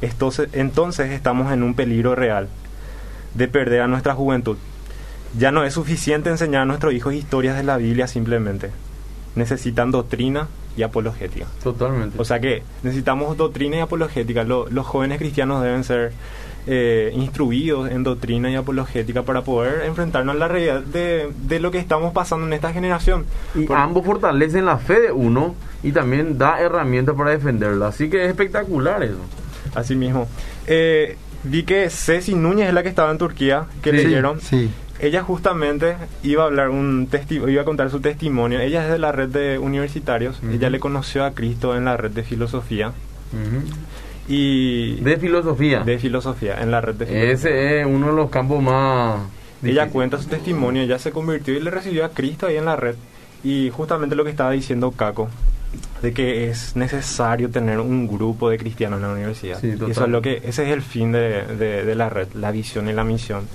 [0.00, 2.48] entonces estamos en un peligro real
[3.34, 4.56] de perder a nuestra juventud.
[5.38, 8.70] Ya no es suficiente enseñar a nuestros hijos historias de la Biblia simplemente.
[9.34, 11.46] Necesitan doctrina y apologética.
[11.62, 12.20] Totalmente.
[12.20, 14.44] O sea que necesitamos doctrina y apologética.
[14.44, 16.12] los jóvenes cristianos deben ser
[16.66, 21.70] eh, instruidos en doctrina y apologética para poder enfrentarnos a la realidad de, de lo
[21.70, 23.24] que estamos pasando en esta generación.
[23.54, 27.88] Y ambos fortalecen la fe de uno y también da herramientas para defenderla.
[27.88, 29.18] Así que es espectacular eso.
[29.74, 30.28] Así mismo.
[30.66, 34.40] Eh, vi que Ceci Núñez es la que estaba en Turquía, que leyeron.
[34.40, 34.70] Sí.
[35.00, 38.60] Ella justamente iba a hablar un iba a contar su testimonio.
[38.60, 40.40] Ella es de la red de universitarios.
[40.48, 42.92] Ella le conoció a Cristo en la red de filosofía.
[44.28, 45.80] Y de filosofía.
[45.80, 47.32] De filosofía, en la red de filosofía.
[47.32, 49.20] Ese es uno de los campos más...
[49.62, 52.74] Ella cuenta su testimonio, ella se convirtió y le recibió a Cristo ahí en la
[52.74, 52.96] red.
[53.44, 55.28] Y justamente lo que estaba diciendo Caco,
[56.02, 59.64] de que es necesario tener un grupo de cristianos en la universidad.
[59.64, 62.92] eso es lo que, ese es el fin de, de, la red, la visión y
[62.92, 63.46] la misión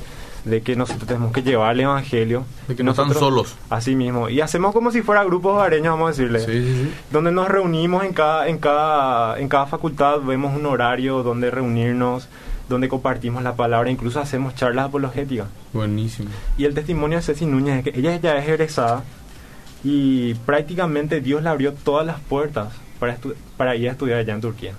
[0.47, 2.45] de que nosotros tenemos que llevar el evangelio.
[2.67, 3.55] De que no están solos.
[3.69, 4.29] Así mismo.
[4.29, 6.39] Y hacemos como si fuera grupos hogareños, vamos a decirle.
[6.39, 11.51] Sí, donde nos reunimos en cada, en cada, en cada facultad, vemos un horario donde
[11.51, 12.27] reunirnos,
[12.69, 15.47] donde compartimos la palabra, incluso hacemos charlas apologéticas.
[15.73, 16.29] Buenísimo.
[16.57, 19.03] Y el testimonio de Ceci Núñez es que ella ya es egresada
[19.83, 23.17] y prácticamente Dios le abrió todas las puertas para,
[23.55, 24.73] para ir a estudiar allá en Turquía.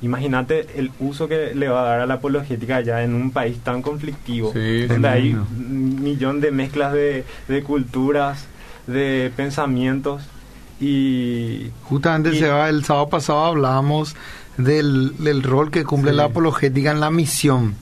[0.00, 3.58] Imagínate el uso que le va a dar a la apologética allá en un país
[3.58, 7.24] tan conflictivo, donde hay un millón de mezclas de,
[7.66, 8.46] culturas,
[8.86, 10.22] de pensamientos
[10.80, 11.70] y...
[11.82, 14.14] Justamente se va, el sábado pasado hablábamos
[14.56, 17.74] del, rol que cumple la apologética en la misión.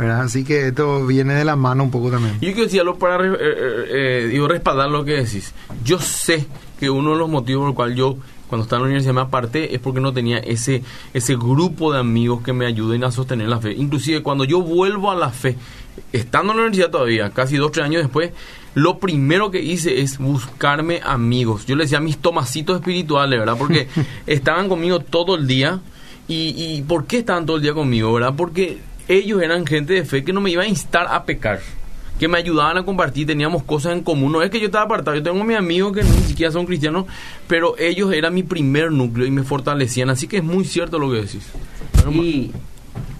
[0.00, 2.34] Así que esto viene de la mano un poco también.
[2.34, 5.52] Yo quiero decirlo para eh, eh, eh respaldar lo que decís.
[5.84, 6.46] Yo sé
[6.78, 8.16] que uno de los motivos por el cual yo
[8.48, 10.82] cuando estaba en la universidad me aparté, es porque no tenía ese,
[11.12, 13.72] ese grupo de amigos que me ayuden a sostener la fe.
[13.72, 15.56] Inclusive cuando yo vuelvo a la fe,
[16.12, 18.32] estando en la universidad todavía, casi dos, tres años después,
[18.74, 21.66] lo primero que hice es buscarme amigos.
[21.66, 23.56] Yo le decía mis tomacitos espirituales, ¿verdad?
[23.58, 23.88] Porque
[24.26, 25.80] estaban conmigo todo el día.
[26.26, 28.34] Y, ¿Y por qué estaban todo el día conmigo, verdad?
[28.36, 31.60] Porque ellos eran gente de fe que no me iba a instar a pecar
[32.18, 34.32] que me ayudaban a compartir, teníamos cosas en común.
[34.32, 37.06] No es que yo estaba apartado, yo tengo mis amigos que ni siquiera son cristianos,
[37.46, 40.10] pero ellos eran mi primer núcleo y me fortalecían.
[40.10, 41.46] Así que es muy cierto lo que decís.
[42.10, 42.52] y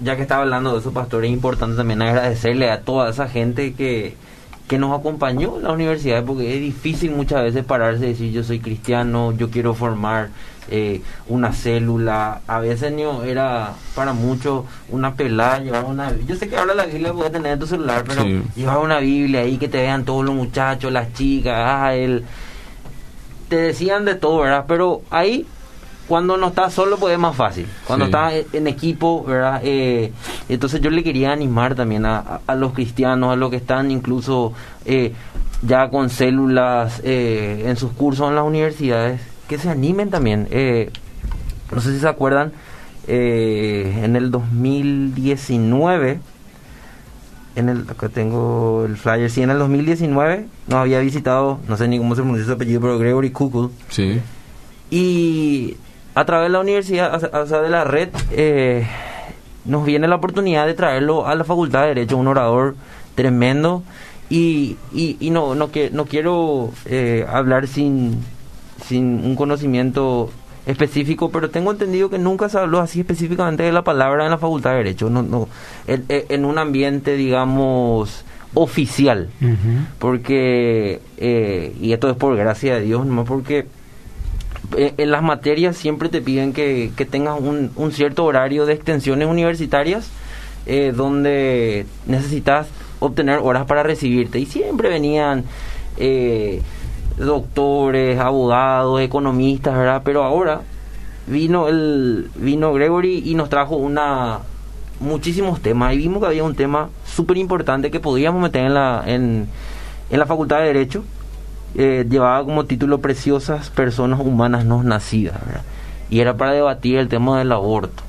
[0.02, 3.74] ya que estaba hablando de eso, pastor, es importante también agradecerle a toda esa gente
[3.74, 4.14] que,
[4.66, 8.42] que nos acompañó en la universidad, porque es difícil muchas veces pararse y decir yo
[8.42, 10.30] soy cristiano, yo quiero formar
[10.70, 12.40] eh, una célula.
[12.46, 16.86] A veces no era para muchos una pelada, llevar una Yo sé que ahora la
[16.86, 20.24] Biblia puede tener en tu celular, pero llevar una Biblia ahí que te vean todos
[20.24, 21.92] los muchachos, las chicas, ah.
[23.48, 24.66] Te decían de todo, ¿verdad?
[24.68, 25.46] Pero ahí
[26.08, 27.66] cuando no estás solo pues es más fácil.
[27.86, 29.60] Cuando estás en equipo, ¿verdad?
[29.62, 30.12] Eh,
[30.48, 34.54] entonces yo le quería animar también a, a, los cristianos, a los que están incluso
[34.86, 35.12] eh,
[35.62, 40.46] ya con células eh, en sus cursos en las universidades, que se animen también.
[40.50, 40.90] Eh,
[41.74, 42.52] no sé si se acuerdan,
[43.06, 46.20] eh, en el 2019,
[47.56, 51.88] en el, acá tengo el flyer, sí, en el 2019 nos había visitado, no sé
[51.88, 53.70] ni cómo se pronuncia su apellido, pero Gregory Kukul.
[53.88, 54.20] Sí.
[54.90, 55.76] Y
[56.14, 58.86] a través de la universidad, o sea, de la red, eh,
[59.64, 62.76] nos viene la oportunidad de traerlo a la Facultad de Derecho, un orador
[63.14, 63.82] tremendo.
[64.30, 66.70] Y, y, y no, no, que, no quiero
[67.30, 68.22] hablar sin,
[68.88, 70.30] sin un conocimiento
[70.66, 74.38] específico, pero tengo entendido que nunca se habló así específicamente de la palabra en la
[74.38, 75.48] Facultad de Derecho, no, no,
[75.86, 78.24] en, un ambiente, digamos,
[78.54, 79.30] oficial,
[79.98, 83.66] porque, eh, y esto es por gracia de Dios, no porque
[84.76, 88.74] eh, en las materias siempre te piden que, que tengas un, un, cierto horario de
[88.74, 90.10] extensiones universitarias,
[90.66, 92.66] eh, donde necesitas
[93.00, 95.44] obtener horas para recibirte, y siempre venían...
[95.96, 96.62] Eh,
[97.18, 100.02] doctores, abogados, economistas, ¿verdad?
[100.04, 100.62] Pero ahora
[101.28, 104.40] vino el vino Gregory y nos trajo una
[105.00, 109.02] muchísimos temas y vimos que había un tema súper importante que podíamos meter en la
[109.06, 109.48] en,
[110.10, 111.04] en la Facultad de Derecho
[111.76, 115.62] eh, llevaba como título preciosas personas humanas no nacidas ¿verdad?
[116.10, 118.02] y era para debatir el tema del aborto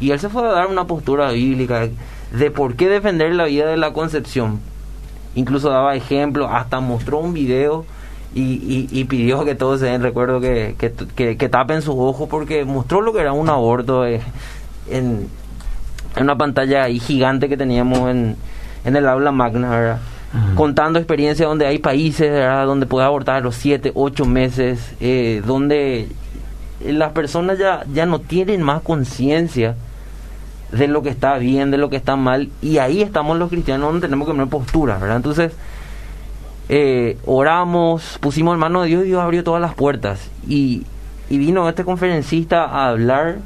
[0.00, 1.88] y él se fue a dar una postura bíblica
[2.32, 4.60] de por qué defender la vida de la concepción
[5.34, 7.86] incluso daba ejemplos hasta mostró un video
[8.40, 10.74] y, y, pidió que todos se den recuerdo que,
[11.16, 14.20] que, tapen sus ojos porque mostró lo que era un aborto eh,
[14.90, 15.28] en,
[16.20, 18.36] una pantalla ahí gigante que teníamos en,
[18.84, 20.00] en el aula magna,
[20.56, 22.30] contando experiencias donde hay países
[22.66, 26.08] donde puede abortar a los 7, 8 meses, eh, donde
[26.84, 29.74] las personas ya, ya no tienen más conciencia
[30.72, 33.88] de lo que está bien, de lo que está mal, y ahí estamos los cristianos
[33.88, 35.16] donde tenemos que tener postura, ¿verdad?
[35.16, 35.52] Entonces,
[36.68, 40.30] eh, oramos, pusimos en mano de Dios y Dios abrió todas las puertas.
[40.46, 40.84] Y,
[41.30, 43.38] vino este conferencista a hablar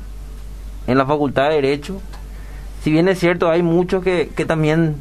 [0.87, 2.01] en la Facultad de Derecho.
[2.83, 4.97] Si bien es cierto, hay muchos que, que también,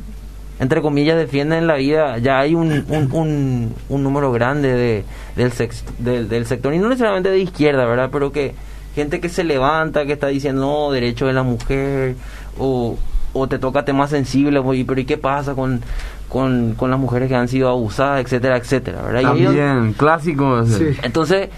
[0.60, 2.20] entre comillas, defienden la vida.
[2.20, 5.04] Ya hay un, un, un, número grande de,
[5.36, 5.52] del,
[6.00, 8.10] del, del, sector, y no necesariamente de izquierda, ¿verdad?
[8.12, 8.54] Pero que
[8.96, 12.16] gente que se levanta, que está diciendo, no, derecho de la mujer,
[12.60, 12.98] o,
[13.34, 15.82] o te toca temas sensibles, pero ¿y qué pasa con,
[16.30, 19.22] con, con las mujeres que han sido abusadas, etcétera, etcétera, ¿verdad?
[19.22, 20.64] También, clásico.
[21.04, 21.50] Entonces,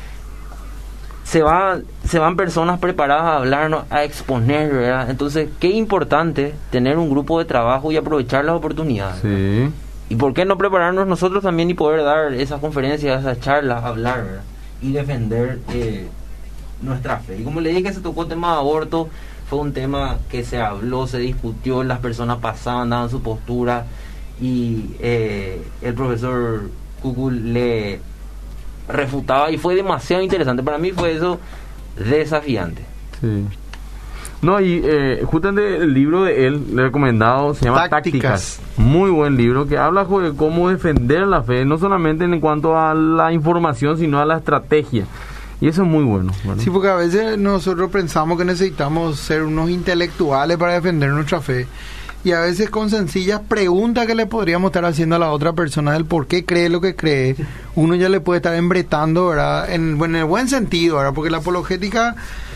[1.23, 5.09] se, va, se van personas preparadas a hablarnos, a exponer, ¿verdad?
[5.09, 9.21] Entonces, qué importante tener un grupo de trabajo y aprovechar las oportunidades.
[9.21, 9.69] Sí.
[10.09, 14.23] ¿Y por qué no prepararnos nosotros también y poder dar esas conferencias, esas charlas, hablar,
[14.23, 14.41] ¿verdad?
[14.81, 16.07] Y defender eh,
[16.81, 17.39] nuestra fe.
[17.39, 19.09] Y como le dije que se tocó el tema de aborto,
[19.53, 23.85] fue un tema que se habló, se discutió, las personas pasaban, daban su postura
[24.41, 26.71] y eh, el profesor
[27.03, 27.99] Kukul le
[28.87, 30.63] refutaba y fue demasiado interesante.
[30.63, 31.39] Para mí fue eso
[31.97, 32.83] desafiante.
[33.21, 33.45] Sí.
[34.41, 38.59] No, y eh, justamente el libro de él, le he recomendado, se llama Tácticas.
[38.75, 42.95] Muy buen libro que habla de cómo defender la fe, no solamente en cuanto a
[42.95, 45.05] la información, sino a la estrategia.
[45.61, 46.33] Y eso es muy bueno.
[46.57, 51.67] Sí, porque a veces nosotros pensamos que necesitamos ser unos intelectuales para defender nuestra fe.
[52.25, 55.91] Y a veces con sencillas preguntas que le podríamos estar haciendo a la otra persona
[55.91, 57.35] del por qué cree lo que cree,
[57.75, 59.69] uno ya le puede estar embretando, ¿verdad?
[59.69, 61.13] En, en el buen sentido, ¿verdad?
[61.13, 62.15] Porque la apologética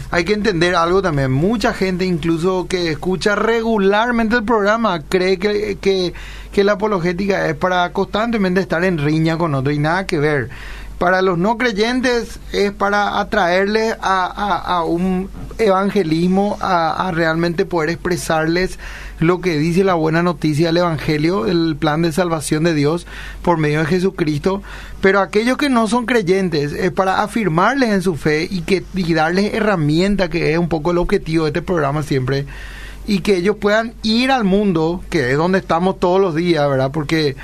[0.10, 1.32] hay que entender algo también.
[1.32, 6.14] Mucha gente, incluso que escucha regularmente el programa, cree que, que,
[6.54, 10.50] que la apologética es para constantemente estar en riña con otro y nada que ver
[10.98, 15.30] Para los no creyentes es para atraerles a, un
[15.60, 18.80] evangelismo, a, realmente poder expresarles
[19.20, 23.06] lo que dice la buena noticia del Evangelio, el plan de salvación de Dios
[23.44, 24.64] por medio de Jesucristo.
[25.00, 29.14] Pero aquellos que no son creyentes es para afirmarles en su fe y, que, y
[29.14, 32.48] darles herramientas, que es un poco el objetivo de este programa siempre,
[33.06, 36.92] y que ellos puedan ir al mundo, que es donde estamos todos los días, ¿verdad?
[36.92, 37.36] Porque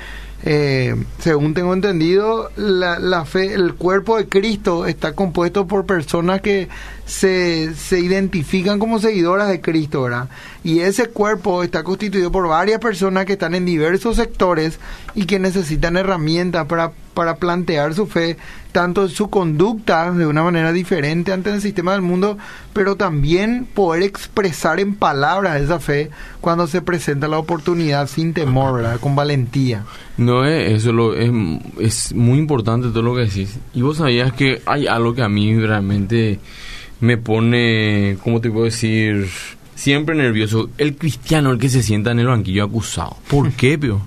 [0.46, 6.42] eh, según tengo entendido, la, la, fe, el cuerpo de Cristo está compuesto por personas
[6.42, 6.68] que
[7.06, 10.28] se, se identifican como seguidoras de Cristo, ¿verdad?
[10.62, 14.78] Y ese cuerpo está constituido por varias personas que están en diversos sectores
[15.14, 18.38] y que necesitan herramientas para, para plantear su fe,
[18.72, 22.38] tanto su conducta de una manera diferente ante el sistema del mundo,
[22.72, 28.76] pero también poder expresar en palabras esa fe cuando se presenta la oportunidad sin temor,
[28.76, 28.98] ¿verdad?
[28.98, 29.84] Con valentía.
[30.16, 31.30] No, es, eso lo, es,
[31.78, 33.58] es muy importante todo lo que decís.
[33.74, 36.40] Y vos sabías que hay algo que a mí realmente
[37.00, 39.28] me pone, ¿cómo te puedo decir?
[39.74, 40.70] Siempre nervioso.
[40.78, 43.16] El cristiano, el que se sienta en el banquillo acusado.
[43.28, 44.00] ¿Por qué, pio?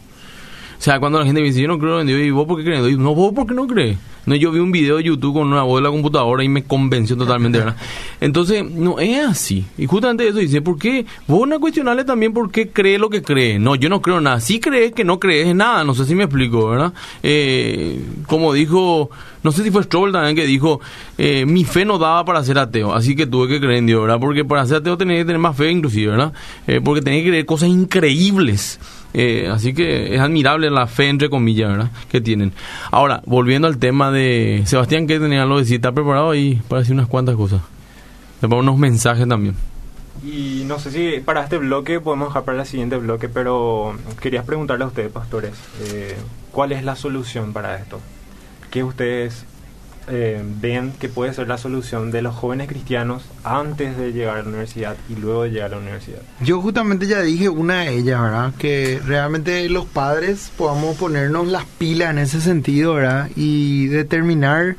[0.80, 2.58] O sea, cuando la gente me dice, yo no creo en Dios, ¿y vos por
[2.58, 2.98] qué crees?
[2.98, 3.98] no, vos por qué no crees.
[4.28, 6.66] No, yo vi un video de YouTube con una voz de la computadora y me
[6.66, 7.78] convenció totalmente, ¿verdad?
[8.20, 9.66] Entonces, no es así.
[9.78, 11.06] Y justamente eso dice, ¿por qué?
[11.28, 13.58] Vos a cuestionarle también por qué cree lo que cree.
[13.58, 14.42] No, yo no creo nada.
[14.42, 16.92] Si crees que no crees nada, no sé si me explico, ¿verdad?
[17.24, 19.10] Eh, como dijo,
[19.44, 20.82] no sé si fue Stroll también que dijo,
[21.18, 24.02] eh, mi fe no daba para ser ateo, así que tuve que creer en Dios,
[24.02, 24.20] ¿verdad?
[24.20, 26.34] Porque para ser ateo tenés que tener más fe inclusive, ¿verdad?
[26.68, 28.78] Eh, porque tenés que creer cosas increíbles.
[29.14, 31.92] Eh, así que es admirable la fe, entre comillas, ¿verdad?
[32.10, 32.54] Que tienen.
[32.92, 35.76] Ahora, volviendo al tema de Sebastián, ¿qué tenía lo de decir?
[35.76, 37.62] ¿Está preparado ahí para decir unas cuantas cosas?
[38.42, 39.56] Pongo unos mensajes también.
[40.24, 44.44] Y no sé si para este bloque podemos dejar para el siguiente bloque, pero quería
[44.44, 46.16] preguntarle a ustedes, pastores, eh,
[46.52, 48.00] ¿cuál es la solución para esto?
[48.72, 49.46] ¿Qué ustedes
[50.08, 54.44] eh, ven que puede ser la solución de los jóvenes cristianos antes de llegar a
[54.44, 56.22] la universidad y luego de llegar a la universidad?
[56.42, 58.54] Yo justamente ya dije una de ellas, ¿verdad?
[58.58, 63.30] Que realmente los padres podamos ponernos las pilas en ese sentido, ¿verdad?
[63.36, 64.78] Y determinar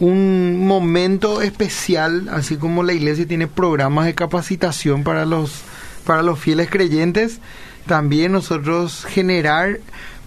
[0.00, 5.62] un momento especial, así como la iglesia tiene programas de capacitación para los
[6.04, 7.38] para los fieles creyentes,
[7.86, 9.78] también nosotros generar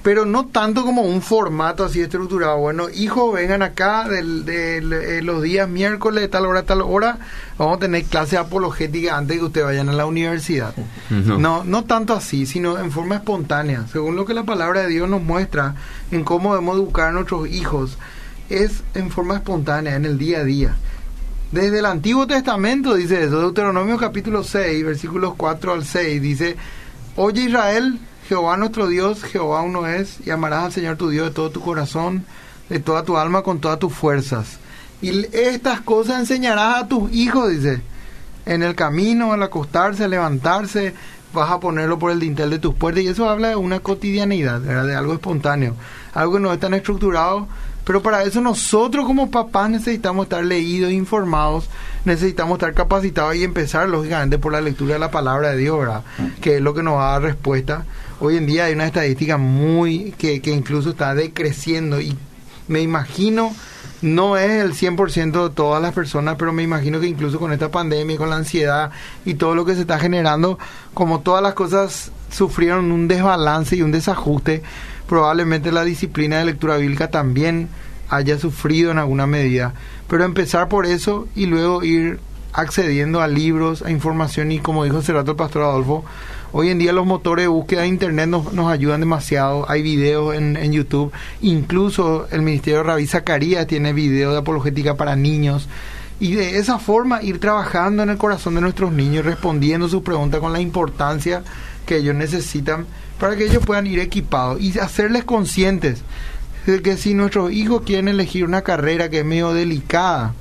[0.05, 2.59] pero no tanto como un formato así estructurado.
[2.59, 7.17] Bueno, hijos, vengan acá de, eh, los días miércoles, de tal hora, tal hora,
[7.57, 10.75] vamos a tener clase apologética antes de que ustedes vayan a la universidad.
[11.09, 11.63] No.
[11.63, 15.23] no, tanto así, sino en forma espontánea, según lo que la palabra de Dios nos
[15.23, 15.73] muestra
[16.11, 17.97] en cómo debemos educar a nuestros hijos,
[18.51, 20.75] es en forma espontánea, en el día a día.
[21.51, 26.57] Desde el Antiguo Testamento dice eso, Deuteronomio capítulo 6, versículos 4 al 6, dice,
[27.15, 27.97] Oye Israel,
[28.27, 31.61] Jehová nuestro Dios, Jehová uno es, y amarás al Señor tu Dios de todo tu
[31.61, 32.25] corazón,
[32.69, 34.57] de toda tu alma, con todas tus fuerzas.
[35.01, 37.81] Y estas cosas enseñarás a tus hijos, dice,
[38.45, 40.93] en el camino, al acostarse, al levantarse,
[41.33, 43.03] vas a ponerlo por el dintel de tus puertas.
[43.03, 45.75] Y eso habla de una cotidianidad, de algo espontáneo,
[46.13, 47.47] algo que no es tan estructurado,
[47.85, 51.69] pero para eso nosotros como papás necesitamos estar leídos, informados,
[52.03, 56.01] necesitamos estar capacitados y empezar lógicamente por la lectura de la palabra de Dios, ¿verdad?
[56.41, 57.85] que es lo que nos va a dar respuesta.
[58.19, 62.17] Hoy en día hay una estadística muy que, que incluso está decreciendo y
[62.67, 63.53] me imagino,
[64.01, 67.69] no es el 100% de todas las personas, pero me imagino que incluso con esta
[67.69, 68.91] pandemia, con la ansiedad
[69.25, 70.57] y todo lo que se está generando,
[70.93, 74.63] como todas las cosas sufrieron un desbalance y un desajuste,
[75.07, 77.69] probablemente la disciplina de lectura bíblica también
[78.09, 79.73] haya sufrido en alguna medida.
[80.07, 82.19] Pero empezar por eso y luego ir
[82.53, 86.05] accediendo a libros, a información y como dijo hace rato el pastor Adolfo,
[86.57, 90.33] hoy en día los motores de búsqueda de internet nos, nos ayudan demasiado, hay videos
[90.33, 95.67] en, en, YouTube, incluso el Ministerio de Rabí Zacarías tiene videos de apologética para niños.
[96.17, 100.39] Y de esa forma ir trabajando en el corazón de nuestros niños, respondiendo sus preguntas
[100.39, 101.43] con la importancia
[101.85, 102.85] que ellos necesitan
[103.19, 106.03] para que ellos puedan ir equipados y hacerles conscientes
[106.65, 110.33] de que si nuestros hijos quieren elegir una carrera que es medio delicada,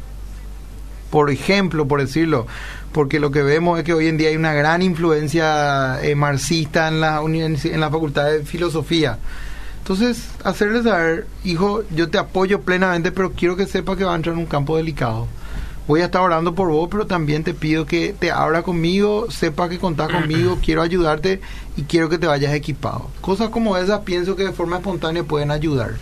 [1.11, 2.47] por ejemplo, por decirlo,
[2.95, 6.87] porque lo que vemos es que hoy en día hay una gran influencia eh, marxista
[6.87, 9.19] en la, en la facultad de filosofía.
[9.79, 14.17] Entonces, hacerles saber, hijo, yo te apoyo plenamente, pero quiero que sepa que va a
[14.17, 15.27] entrar en un campo delicado
[15.87, 19.69] voy a estar orando por vos, pero también te pido que te abra conmigo, sepa
[19.69, 21.41] que contás conmigo, quiero ayudarte
[21.77, 23.11] y quiero que te vayas equipado.
[23.21, 25.95] Cosas como esas pienso que de forma espontánea pueden ayudar.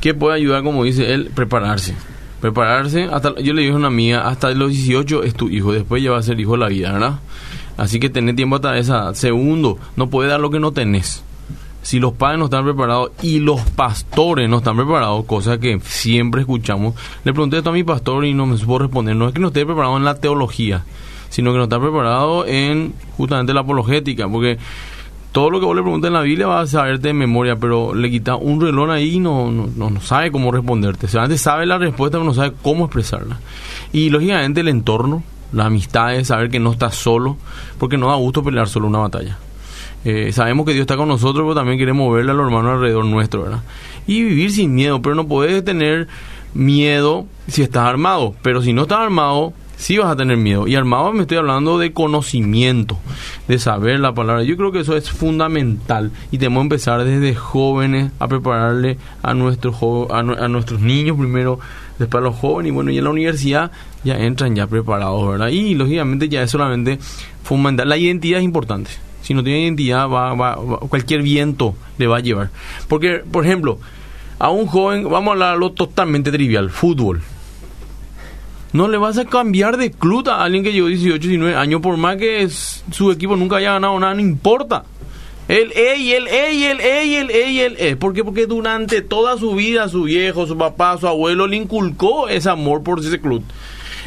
[0.00, 1.94] ¿Qué puede ayudar, como dice él, prepararse?
[2.40, 6.02] Prepararse, hasta yo le dije a una amiga, hasta los 18 es tu hijo, después
[6.02, 7.20] ya va a ser hijo de la vida, ¿verdad?
[7.76, 9.14] Así que tener tiempo hasta esa.
[9.14, 11.22] Segundo, no puede dar lo que no tenés.
[11.82, 16.42] si los padres no están preparados y los pastores no están preparados, cosa que siempre
[16.42, 19.40] escuchamos, le pregunté esto a mi pastor y no me supo responder, no es que
[19.40, 20.84] no esté preparado en la teología,
[21.30, 24.58] sino que no está preparado en justamente la apologética, porque
[25.32, 27.94] todo lo que vos le preguntes en la Biblia va a saberte de memoria, pero
[27.94, 31.06] le quita un relón ahí y no, no, no, sabe cómo responderte.
[31.06, 33.38] O sabe la respuesta, pero no sabe cómo expresarla.
[33.92, 35.22] Y lógicamente el entorno,
[35.52, 37.36] la amistad es saber que no estás solo,
[37.78, 39.38] porque no da gusto pelear solo una batalla.
[40.04, 43.04] Eh, sabemos que Dios está con nosotros, pero también queremos verle a los hermanos alrededor
[43.04, 43.62] nuestro, ¿verdad?
[44.06, 46.08] Y vivir sin miedo, pero no puedes tener
[46.54, 48.34] miedo si estás armado.
[48.42, 50.68] Pero si no estás armado, sí vas a tener miedo.
[50.68, 52.98] Y armado me estoy hablando de conocimiento,
[53.48, 54.42] de saber la palabra.
[54.44, 59.34] Yo creo que eso es fundamental y tenemos que empezar desde jóvenes a prepararle a
[59.34, 59.76] nuestros,
[60.10, 61.58] a, nuestros niños primero,
[61.98, 63.72] después a los jóvenes y bueno, y en la universidad
[64.04, 65.48] ya entran ya preparados, ¿verdad?
[65.48, 66.98] Y lógicamente ya es solamente
[67.42, 67.88] fundamental.
[67.88, 68.90] La identidad es importante
[69.22, 70.56] si no tiene identidad, va,
[70.88, 72.50] cualquier viento le va a llevar.
[72.88, 73.78] Porque, por ejemplo,
[74.38, 77.22] a un joven, vamos a hablarlo totalmente trivial, fútbol.
[78.72, 81.96] No le vas a cambiar de club a alguien que llevó 18, 19 años, por
[81.96, 84.84] más que su equipo nunca haya ganado nada, no importa.
[85.48, 87.94] El el ey, el ey, el ey, el ey.
[87.96, 88.22] ¿Por qué?
[88.22, 92.84] Porque durante toda su vida su viejo, su papá, su abuelo le inculcó ese amor
[92.84, 93.42] por ese club.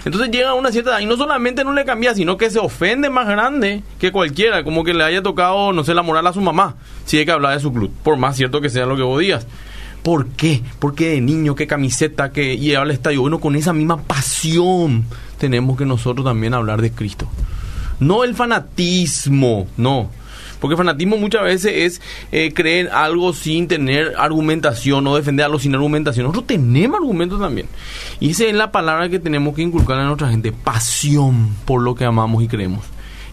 [0.05, 2.59] Entonces llega a una cierta edad y no solamente no le cambia, sino que se
[2.59, 6.33] ofende más grande que cualquiera, como que le haya tocado, no sé, la moral a
[6.33, 8.95] su mamá, si hay que hablar de su club, por más cierto que sea lo
[8.95, 9.45] que vos digas.
[10.03, 10.61] ¿Por qué?
[10.79, 13.21] Porque de niño, qué camiseta, que lleva al estadio.
[13.21, 15.05] Bueno, con esa misma pasión
[15.37, 17.27] tenemos que nosotros también hablar de Cristo.
[17.99, 20.09] No el fanatismo, no
[20.63, 22.01] porque fanatismo muchas veces es
[22.31, 26.25] eh, creer algo sin tener argumentación o defender algo sin argumentación.
[26.25, 27.67] Nosotros tenemos argumentos también.
[28.21, 30.53] Y esa es la palabra que tenemos que inculcar a nuestra gente.
[30.53, 32.85] Pasión por lo que amamos y creemos.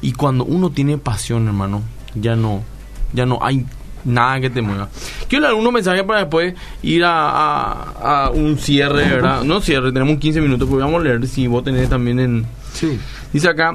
[0.03, 1.83] Y cuando uno tiene pasión, hermano,
[2.17, 2.65] ya no,
[3.13, 3.65] ya no hay
[4.05, 4.89] nada que te mueva.
[5.29, 9.43] Quiero leer unos mensajes para después ir a, un cierre, ¿verdad?
[9.43, 12.47] No cierre, tenemos 15 minutos, porque vamos a leer si vos tenés también en...
[12.73, 12.99] Sí.
[13.33, 13.73] Dice acá,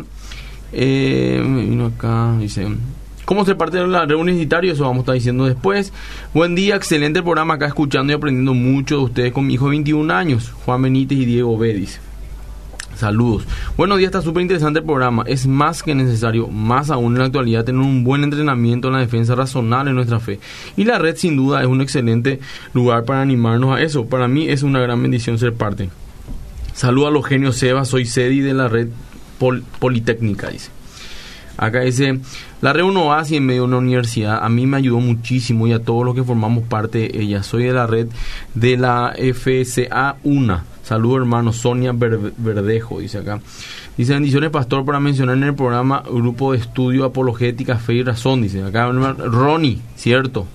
[0.71, 2.67] eh, vino acá, dice...
[3.25, 4.71] ¿Cómo se parte de la reunión universitaria?
[4.71, 5.91] Eso vamos a estar diciendo después.
[6.31, 9.71] Buen día, excelente programa acá escuchando y aprendiendo mucho de ustedes con mi hijo de
[9.71, 11.99] 21 años, Juan Benítez y Diego Bédiz.
[12.95, 13.45] Saludos.
[13.75, 15.23] Buenos días, está súper interesante el programa.
[15.27, 18.99] Es más que necesario, más aún en la actualidad, tener un buen entrenamiento en la
[18.99, 20.39] defensa razonable de nuestra fe.
[20.77, 22.39] Y la red, sin duda, es un excelente
[22.73, 24.05] lugar para animarnos a eso.
[24.05, 25.89] Para mí es una gran bendición ser parte.
[26.73, 28.87] Saludos a los genios Seba, soy Cedi de la red
[29.79, 30.71] Politécnica, dice.
[31.57, 32.19] Acá dice,
[32.61, 35.73] la Red 1 así en medio de una universidad a mí me ayudó muchísimo y
[35.73, 37.43] a todos los que formamos parte de ella.
[37.43, 38.07] Soy de la red
[38.53, 40.74] de la FSA 1.
[40.85, 43.41] Saludos hermano, Sonia Verdejo, dice acá.
[43.97, 48.43] Dice bendiciones pastor para mencionar en el programa Grupo de Estudio Apologética Fe y Razón.
[48.43, 50.45] Dice acá Ronnie, cierto.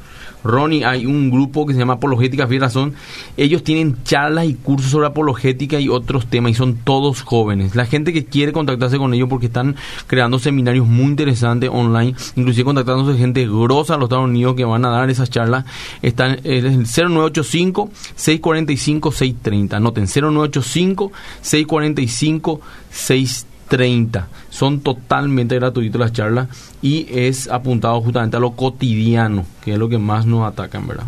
[0.45, 2.95] Ronnie, hay un grupo que se llama Apologética Fe y Razón.
[3.37, 7.75] Ellos tienen charlas y cursos sobre apologética y otros temas y son todos jóvenes.
[7.75, 9.77] La gente que quiere contactarse con ellos porque están
[10.07, 14.85] creando seminarios muy interesantes online, inclusive contactándose gente grosa a los Estados Unidos que van
[14.85, 15.65] a dar esas charlas,
[16.03, 19.77] están el 0985 645 630.
[19.77, 21.13] Anoten 0985
[21.43, 22.61] 645
[22.91, 23.51] 630.
[23.71, 24.29] 30.
[24.61, 26.49] Son totalmente gratuitas las charlas
[26.83, 31.07] y es apuntado justamente a lo cotidiano, que es lo que más nos atacan, ¿verdad?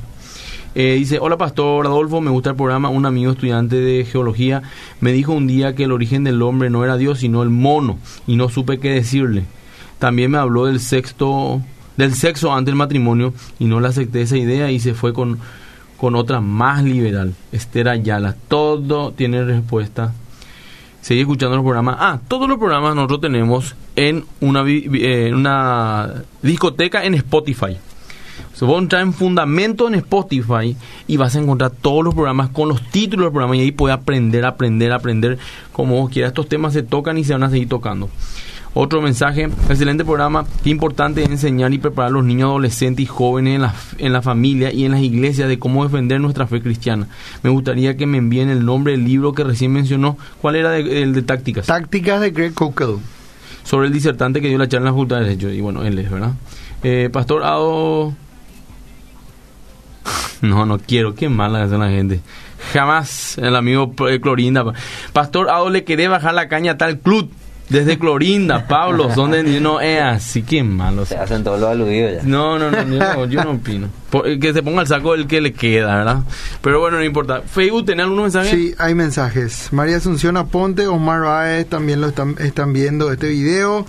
[0.74, 2.88] Eh, dice, hola pastor Adolfo, me gusta el programa.
[2.88, 4.62] Un amigo estudiante de geología
[5.03, 7.98] me dijo un día que el origen del hombre no era Dios, sino el mono,
[8.26, 9.44] y no supe qué decirle.
[9.98, 11.61] También me habló del sexto,
[11.98, 15.38] del sexo antes del matrimonio, y no le acepté esa idea y se fue con,
[15.98, 18.34] con otra más liberal, Esther Ayala.
[18.48, 20.14] Todo tiene respuesta
[21.03, 21.96] Sigue escuchando los programas.
[21.98, 27.76] Ah, todos los programas nosotros tenemos en una, eh, discoteca en Spotify.
[28.55, 30.76] Se va a entrar en Fundamento en Spotify
[31.09, 33.98] y vas a encontrar todos los programas con los títulos del programa y ahí puedes
[33.98, 35.38] aprender, aprender, aprender
[35.72, 36.30] como vos quieras.
[36.30, 38.09] Estos temas se tocan y se van a seguir tocando.
[38.75, 40.47] Otro mensaje, excelente programa.
[40.64, 44.12] Qué importante es enseñar y preparar a los niños, adolescentes y jóvenes en la, en
[44.14, 47.07] la familia y en las iglesias de cómo defender nuestra fe cristiana.
[47.43, 50.16] Me gustaría que me envíen el nombre del libro que recién mencionó.
[50.41, 51.66] ¿Cuál era el de tácticas?
[51.66, 52.97] Tácticas de Greg Cockle.
[53.62, 55.51] Sobre el disertante que dio la charla en la Facultad de Derecho.
[55.51, 56.33] Y bueno, él es, ¿verdad?
[56.83, 58.14] Eh, Pastor Ado.
[60.41, 61.14] No, no quiero.
[61.14, 62.20] Qué mala es la gente.
[62.73, 64.64] Jamás el amigo eh, Clorinda.
[65.12, 67.31] Pastor Ado le quería bajar la caña a tal club.
[67.73, 71.07] Desde Clorinda, Pablo, donde no es así, qué malo.
[71.07, 72.23] Se hacen todos los aludidos ya.
[72.23, 73.89] No, no, no, yo no, opino.
[74.25, 76.18] Eh, que se ponga el saco el que le queda, ¿verdad?
[76.61, 77.41] Pero bueno, no importa.
[77.41, 78.51] Facebook, ¿tenés algunos mensajes?
[78.51, 79.73] Sí, hay mensajes.
[79.73, 83.87] María Asunción Aponte, Omar Baez también lo están, están viendo este video.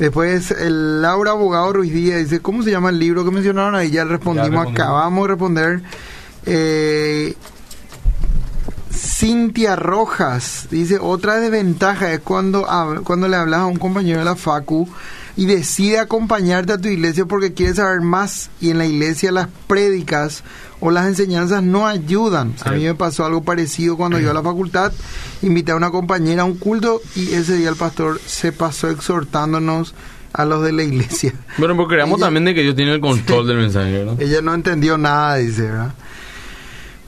[0.00, 3.90] Después, el Laura Abogado Ruiz Díaz dice, ¿cómo se llama el libro que mencionaron ahí?
[3.90, 5.82] Ya respondimos, acabamos de responder.
[6.44, 7.34] Eh,
[8.92, 12.66] Cintia Rojas dice, otra desventaja es cuando,
[13.04, 14.88] cuando le hablas a un compañero de la Facu
[15.36, 19.48] y decide acompañarte a tu iglesia porque quiere saber más y en la iglesia las
[19.66, 20.44] prédicas
[20.80, 22.54] o las enseñanzas no ayudan.
[22.64, 24.92] A mí me pasó algo parecido cuando yo a la facultad,
[25.40, 29.94] invité a una compañera a un culto y ese día el pastor se pasó exhortándonos
[30.32, 31.32] a los de la iglesia.
[31.58, 34.16] Bueno, porque creamos también de que Dios tiene el control del mensaje, ¿no?
[34.18, 35.94] Ella no entendió nada, dice, ¿verdad?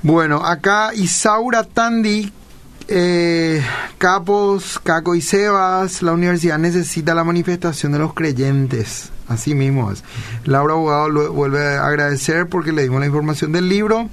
[0.05, 2.31] Bueno, acá Isaura Tandi
[2.89, 3.63] eh,
[3.97, 9.11] Capos, Caco y Sebas, la universidad necesita la manifestación de los creyentes.
[9.29, 10.05] Así mismo es.
[10.45, 14.11] Laura Abogado lo vuelve a agradecer porque le dimos la información del libro.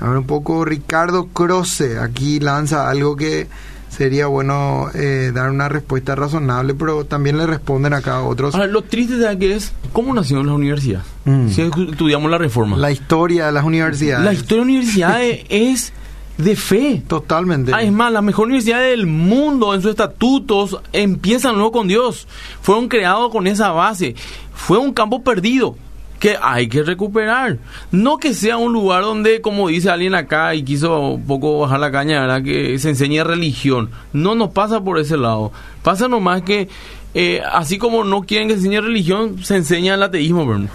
[0.00, 3.46] A ver un poco, Ricardo Croce aquí lanza algo que
[3.88, 8.56] sería bueno eh, dar una respuesta razonable, pero también le responden acá a otros.
[8.56, 11.02] Ahora, lo triste de que es cómo nació la universidad.
[11.24, 11.48] Mm.
[11.48, 12.76] Si estudiamos la reforma.
[12.76, 14.24] La historia de las universidades.
[14.24, 15.92] La historia de las universidades es
[16.38, 17.02] de fe.
[17.06, 17.72] Totalmente.
[17.74, 22.26] Ah, es más, la mejor universidad del mundo en sus estatutos empiezan luego con Dios.
[22.62, 24.14] Fueron creados con esa base.
[24.54, 25.76] Fue un campo perdido
[26.20, 27.58] que hay que recuperar.
[27.90, 31.80] No que sea un lugar donde, como dice alguien acá y quiso un poco bajar
[31.80, 32.42] la caña, ¿verdad?
[32.44, 33.90] que se enseñe religión.
[34.12, 35.50] No nos pasa por ese lado.
[35.82, 36.68] Pasa nomás que,
[37.14, 40.70] eh, así como no quieren que se enseñe religión, se enseña el ateísmo, ¿verdad?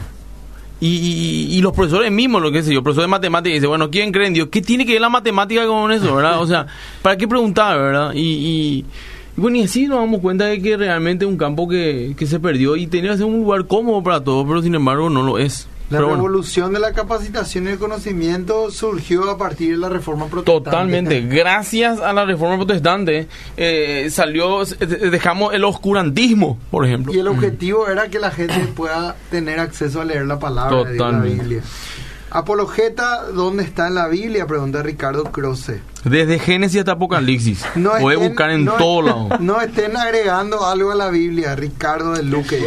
[0.81, 4.27] Y, los profesores mismos, lo que sé yo, profesor de matemáticas, dice, bueno, ¿quién cree
[4.27, 4.49] en Dios?
[4.51, 6.41] ¿Qué tiene que ver la matemática con eso, verdad?
[6.41, 6.67] O sea,
[7.01, 8.11] ¿para qué preguntar, verdad?
[8.13, 8.85] Y,
[9.35, 12.39] bueno, y así nos damos cuenta de que realmente es un campo que, que se
[12.39, 15.39] perdió y tenía que ser un lugar cómodo para todos, pero sin embargo no lo
[15.39, 15.67] es.
[15.89, 20.69] La revolución de la capacitación y el conocimiento surgió a partir de la reforma protestante.
[20.71, 21.21] Totalmente.
[21.21, 27.13] Gracias a la reforma protestante eh, salió, dejamos el oscurantismo, por ejemplo.
[27.13, 30.97] Y el objetivo era que la gente pueda tener acceso a leer la palabra de
[30.97, 31.61] la Biblia.
[32.35, 34.45] Apologeta, ¿dónde está en la Biblia?
[34.45, 35.79] Pregunta Ricardo Croce.
[36.03, 37.63] Desde Génesis hasta Apocalipsis.
[37.75, 39.29] No Puede buscar en todo lado.
[39.39, 42.61] No estén agregando algo a la Biblia, Ricardo de Luque.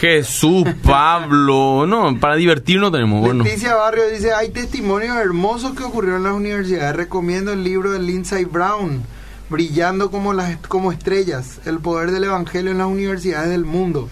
[0.00, 1.86] Jesús, Pablo.
[1.86, 3.20] No, para divertirnos tenemos.
[3.20, 3.44] Bueno.
[3.44, 6.96] Leticia Barrio dice, hay testimonios hermosos que ocurrieron en las universidades.
[6.96, 9.04] Recomiendo el libro de Lindsay Brown,
[9.48, 14.08] Brillando como, las, como estrellas, el poder del Evangelio en las universidades del mundo.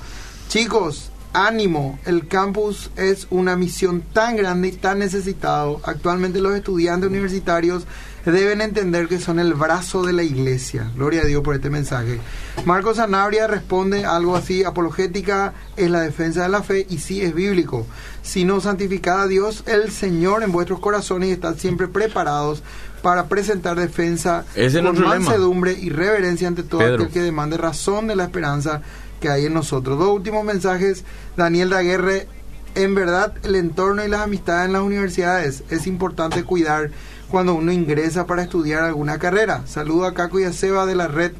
[0.48, 5.80] Chicos, ánimo, el campus es una misión tan grande y tan necesitado.
[5.84, 7.86] Actualmente los estudiantes universitarios
[8.24, 10.90] deben entender que son el brazo de la iglesia.
[10.94, 12.20] Gloria a Dios por este mensaje.
[12.64, 17.34] Marcos Sanabria responde algo así, apologética es la defensa de la fe y sí es
[17.34, 17.86] bíblico.
[18.22, 22.62] Sino santificad a Dios el Señor en vuestros corazones y estad siempre preparados
[23.02, 28.24] para presentar defensa con mansedumbre y reverencia ante todo aquel que demande razón de la
[28.24, 28.80] esperanza
[29.24, 29.98] que hay en nosotros.
[29.98, 31.02] Dos últimos mensajes.
[31.34, 32.28] Daniel Daguerre,
[32.74, 36.90] en verdad el entorno y las amistades en las universidades es importante cuidar
[37.30, 39.66] cuando uno ingresa para estudiar alguna carrera.
[39.66, 41.32] Saludo a Caco y a Seba de la red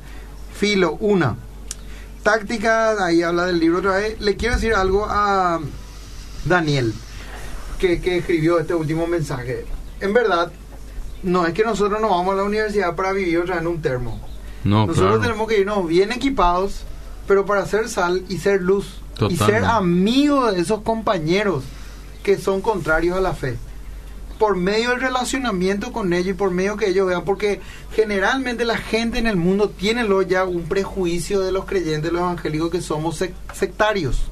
[0.55, 1.37] Filo 1.
[2.22, 4.18] Táctica, ahí habla del libro otra vez.
[4.18, 5.61] Le quiero decir algo a
[6.47, 6.95] Daniel,
[7.78, 9.66] que, que escribió este último mensaje.
[10.01, 10.51] En verdad,
[11.22, 14.26] no es que nosotros no vamos a la universidad para vivir otra en un termo.
[14.64, 16.87] No, nosotros tenemos que irnos bien equipados
[17.26, 21.64] pero para ser sal y ser luz y ser amigo de esos compañeros
[22.22, 23.56] que son contrarios a la fe
[24.38, 27.60] por medio del relacionamiento con ellos y por medio que ellos vean, porque
[27.92, 32.70] generalmente la gente en el mundo tiene ya un prejuicio de los creyentes, los evangélicos,
[32.70, 33.22] que somos
[33.52, 34.22] sectarios.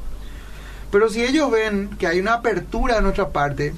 [0.90, 3.72] Pero si ellos ven que hay una apertura de nuestra parte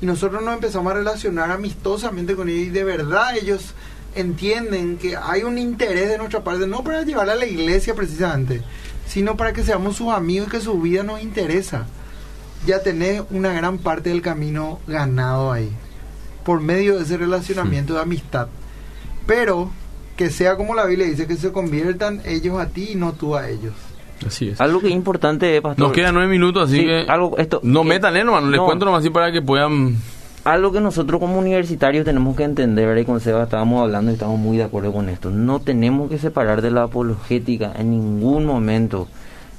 [0.00, 3.74] y nosotros nos empezamos a relacionar amistosamente con ellos y de verdad ellos
[4.14, 8.62] entienden que hay un interés de nuestra parte, no para llevar a la iglesia precisamente,
[9.06, 11.86] sino para que seamos sus amigos y que su vida nos interesa.
[12.66, 15.70] Ya tenés una gran parte del camino ganado ahí,
[16.44, 18.48] por medio de ese relacionamiento de amistad.
[19.26, 19.70] Pero
[20.16, 23.36] que sea como la Biblia dice, que se conviertan ellos a ti y no tú
[23.36, 23.74] a ellos.
[24.26, 24.60] Así es.
[24.60, 25.86] Algo que es importante, Pastor.
[25.86, 27.06] Nos quedan nueve minutos, así que.
[27.08, 28.50] Algo, esto, no metan, ¿eh, hermano?
[28.50, 29.96] Les cuento nomás así para que puedan
[30.44, 34.38] algo que nosotros como universitarios tenemos que entender, y con Seba estábamos hablando y estamos
[34.38, 39.08] muy de acuerdo con esto, no tenemos que separar de la apologética en ningún momento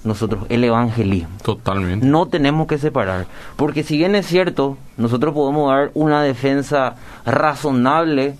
[0.03, 1.29] nosotros el evangelismo.
[1.43, 2.05] Totalmente.
[2.05, 8.35] No tenemos que separar, porque si bien es cierto, nosotros podemos dar una defensa razonable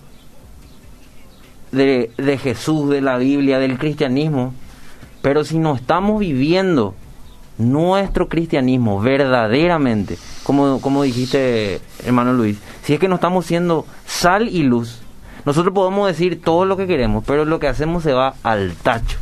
[1.72, 4.54] de, de Jesús, de la Biblia, del cristianismo,
[5.22, 6.94] pero si no estamos viviendo
[7.60, 14.48] nuestro cristianismo verdaderamente, como, como dijiste, hermano Luis, si es que no estamos siendo sal
[14.48, 15.00] y luz,
[15.44, 19.18] nosotros podemos decir todo lo que queremos, pero lo que hacemos se va al tacho.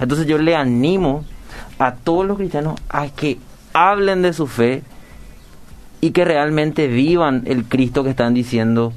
[0.00, 1.24] Entonces yo le animo
[1.78, 3.38] a todos los cristianos a que
[3.74, 4.82] hablen de su fe
[6.00, 8.92] y que realmente vivan el Cristo que están diciendo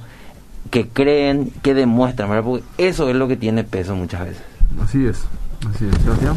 [0.70, 2.44] que creen, que demuestran, ¿verdad?
[2.46, 4.44] Porque eso es lo que tiene peso muchas veces.
[4.82, 5.26] Así es,
[5.74, 6.02] así es.
[6.02, 6.36] Sebastián.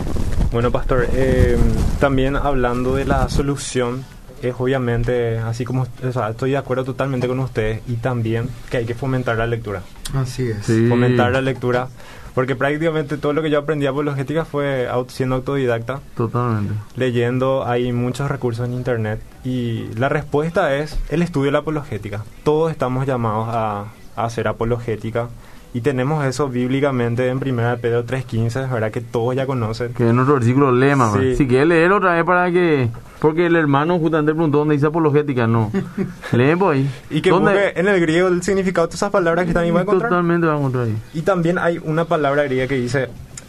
[0.55, 1.59] Bueno, pastor, eh,
[1.99, 4.05] también hablando de la solución,
[4.41, 8.77] es obviamente, así como, o sea, estoy de acuerdo totalmente con ustedes y también que
[8.77, 9.83] hay que fomentar la lectura.
[10.15, 10.65] Así es.
[10.65, 10.87] Sí.
[10.89, 11.89] Fomentar la lectura,
[12.37, 15.99] porque prácticamente todo lo que yo aprendí apologética fue siendo autodidacta.
[16.17, 16.75] Totalmente.
[16.95, 22.23] leyendo, hay muchos recursos en internet y la respuesta es el estudio de la apologética.
[22.45, 25.31] Todos estamos llamados a, a hacer apologética
[25.75, 28.91] y tenemos eso bíblicamente en 1 Pedro 3.15, ¿verdad?
[28.91, 29.93] Que todos ya conocen.
[29.93, 31.37] Que es nuestro versículo lema, Sí.
[31.37, 32.89] Si quieres leer otra vez para que...
[33.19, 35.71] Porque el hermano justamente preguntó dónde dice apologética, no.
[36.33, 36.89] Leen por ahí.
[37.11, 37.73] Y que ¿Dónde?
[37.75, 40.11] en el griego el significado de esas palabras que también va a encontrar.
[40.11, 40.97] Totalmente va a encontrar ahí.
[41.15, 43.09] Y también hay una palabra griega que dice,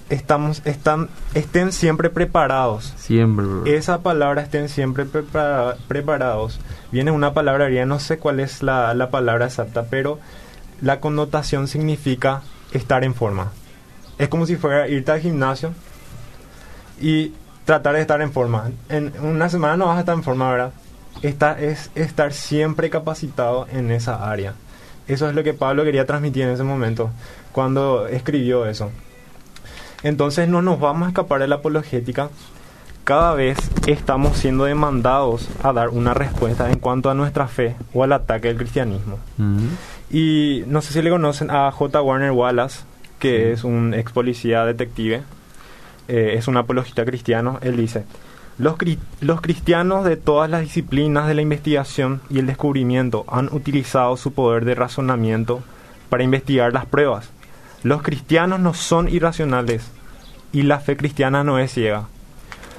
[0.09, 2.93] estamos, están, estén siempre preparados.
[2.95, 3.65] Siempre, bro.
[3.65, 6.59] Esa palabra estén siempre prepara- preparados.
[6.91, 10.19] Viene una palabra griega, no sé cuál es la, la palabra exacta, pero
[10.81, 13.51] la connotación significa estar en forma.
[14.17, 15.73] Es como si fuera irte al gimnasio
[16.99, 17.33] y
[17.65, 18.71] tratar de estar en forma.
[18.89, 20.71] En una semana no vas a estar en forma, ¿verdad?
[21.21, 24.53] Esta es estar siempre capacitado en esa área.
[25.07, 27.11] Eso es lo que Pablo quería transmitir en ese momento,
[27.51, 28.91] cuando escribió eso.
[30.03, 32.29] Entonces no nos vamos a escapar de la apologética.
[33.03, 38.03] Cada vez estamos siendo demandados a dar una respuesta en cuanto a nuestra fe o
[38.03, 39.19] al ataque del cristianismo.
[39.37, 39.67] Ujú.
[40.11, 42.01] Y no sé si le conocen a J.
[42.01, 42.81] Warner Wallace,
[43.19, 45.23] que es un ex policía detective,
[46.07, 47.59] eh, es un apologista cristiano.
[47.61, 48.05] Él dice:
[48.57, 53.49] los, cri- los cristianos de todas las disciplinas de la investigación y el descubrimiento han
[53.51, 55.63] utilizado su poder de razonamiento
[56.09, 57.29] para investigar las pruebas.
[57.83, 59.91] Los cristianos no son irracionales
[60.53, 62.07] y la fe cristiana no es ciega.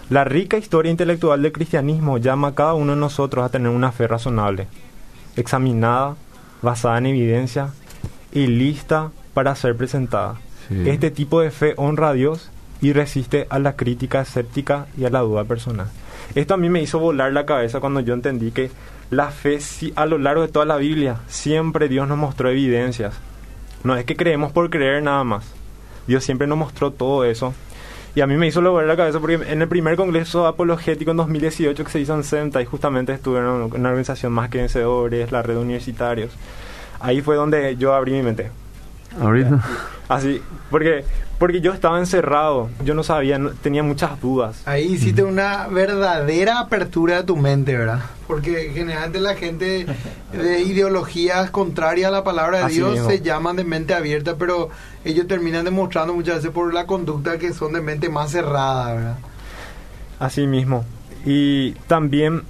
[0.08, 3.90] La rica historia intelectual del cristianismo llama a cada uno de nosotros a tener una
[3.90, 4.68] fe razonable,
[5.34, 6.14] examinada,
[6.62, 7.70] basada en evidencia
[8.32, 10.36] y lista para ser presentada.
[10.68, 10.88] Sí.
[10.88, 12.50] Este tipo de fe honra a Dios
[12.80, 15.88] y resiste a la crítica escéptica y a la duda personal.
[16.34, 18.70] Esto a mí me hizo volar la cabeza cuando yo entendí que
[19.10, 19.58] la fe
[19.94, 23.14] a lo largo de toda la Biblia siempre Dios nos mostró evidencias.
[23.84, 25.44] No es que creemos por creer nada más.
[26.06, 27.54] Dios siempre nos mostró todo eso.
[28.16, 31.18] Y a mí me hizo volar la cabeza porque en el primer congreso apologético en
[31.18, 35.30] 2018 que se hizo en CENTA y justamente estuve en una organización más que vencedores,
[35.30, 36.32] la red de universitarios.
[36.98, 38.50] Ahí fue donde yo abrí mi mente.
[39.20, 39.62] Ahorita.
[40.08, 40.40] Así,
[40.70, 41.04] porque
[41.38, 44.62] porque yo estaba encerrado, yo no sabía, no- tenía muchas dudas.
[44.64, 48.00] Ahí hiciste una verdadera apertura de tu mente, ¿verdad?
[48.26, 49.86] Porque generalmente la gente
[50.32, 53.10] de ideologías contrarias a la palabra de Así Dios mismo.
[53.10, 54.70] se llaman de mente abierta, pero
[55.04, 59.16] ellos terminan demostrando muchas veces por la conducta que son de mente más cerrada, ¿verdad?
[60.18, 60.86] Así mismo.
[61.26, 62.44] Y también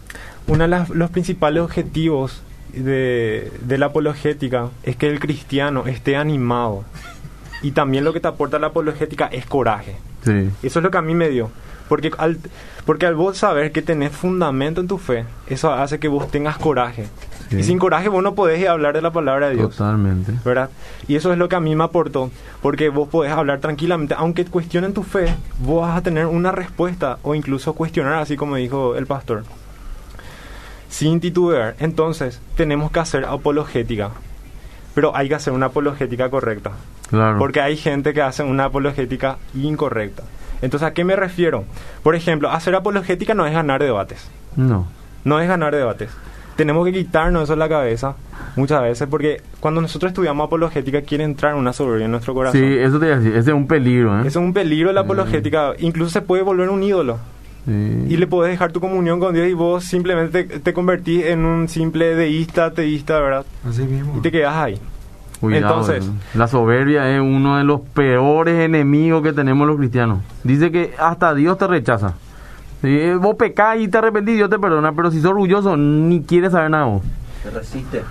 [0.46, 2.40] uno de las- los principales objetivos
[2.76, 6.84] de, de la apologética es que el cristiano esté animado.
[7.62, 9.96] Y también lo que te aporta la apologética es coraje.
[10.24, 10.50] Sí.
[10.62, 11.50] Eso es lo que a mí me dio.
[11.88, 12.38] Porque al,
[12.84, 16.58] porque al vos saber que tenés fundamento en tu fe, eso hace que vos tengas
[16.58, 17.06] coraje.
[17.50, 17.58] Sí.
[17.58, 19.76] Y sin coraje vos no podés hablar de la palabra de Dios.
[19.76, 20.32] Totalmente.
[20.44, 20.70] ¿verdad?
[21.06, 24.44] Y eso es lo que a mí me aportó, porque vos podés hablar tranquilamente, aunque
[24.44, 28.96] cuestionen tu fe, vos vas a tener una respuesta o incluso cuestionar, así como dijo
[28.96, 29.44] el pastor,
[30.89, 31.74] sin titubear.
[31.78, 34.11] Entonces, tenemos que hacer apologética,
[34.95, 36.72] pero hay que hacer una apologética correcta,
[37.11, 37.39] Claro.
[37.39, 40.22] porque hay gente que hace una apologética incorrecta.
[40.62, 41.64] Entonces, ¿a qué me refiero?
[42.03, 44.28] Por ejemplo, hacer apologética no es ganar debates.
[44.57, 44.87] No.
[45.24, 46.11] No es ganar debates.
[46.57, 48.14] Tenemos que quitarnos eso de la cabeza
[48.57, 52.59] muchas veces porque cuando nosotros estudiamos apologética quiere entrar una soberbia en nuestro corazón.
[52.59, 53.37] Sí, eso te iba a decir.
[53.37, 54.26] Ese es un peligro, ¿eh?
[54.26, 55.72] Es un peligro la apologética.
[55.78, 57.18] Incluso se puede volver un ídolo.
[57.66, 58.06] Sí.
[58.08, 61.44] Y le podés dejar tu comunión con Dios y vos simplemente te, te convertís en
[61.44, 63.44] un simple deísta, teísta, ¿verdad?
[63.68, 64.14] Así mismo.
[64.16, 64.80] Y te quedas ahí.
[65.40, 66.10] Cuidado, Entonces- ¿eh?
[66.34, 70.20] la soberbia es uno de los peores enemigos que tenemos los cristianos.
[70.44, 72.14] Dice que hasta Dios te rechaza.
[72.82, 76.52] Si vos pecás y te arrepentís, Dios te perdona, pero si sos orgulloso, ni quieres
[76.52, 77.02] saber nada vos.
[77.42, 78.02] Se resiste.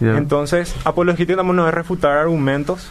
[0.00, 0.16] Ya.
[0.16, 2.90] Entonces, apologética no es refutar argumentos.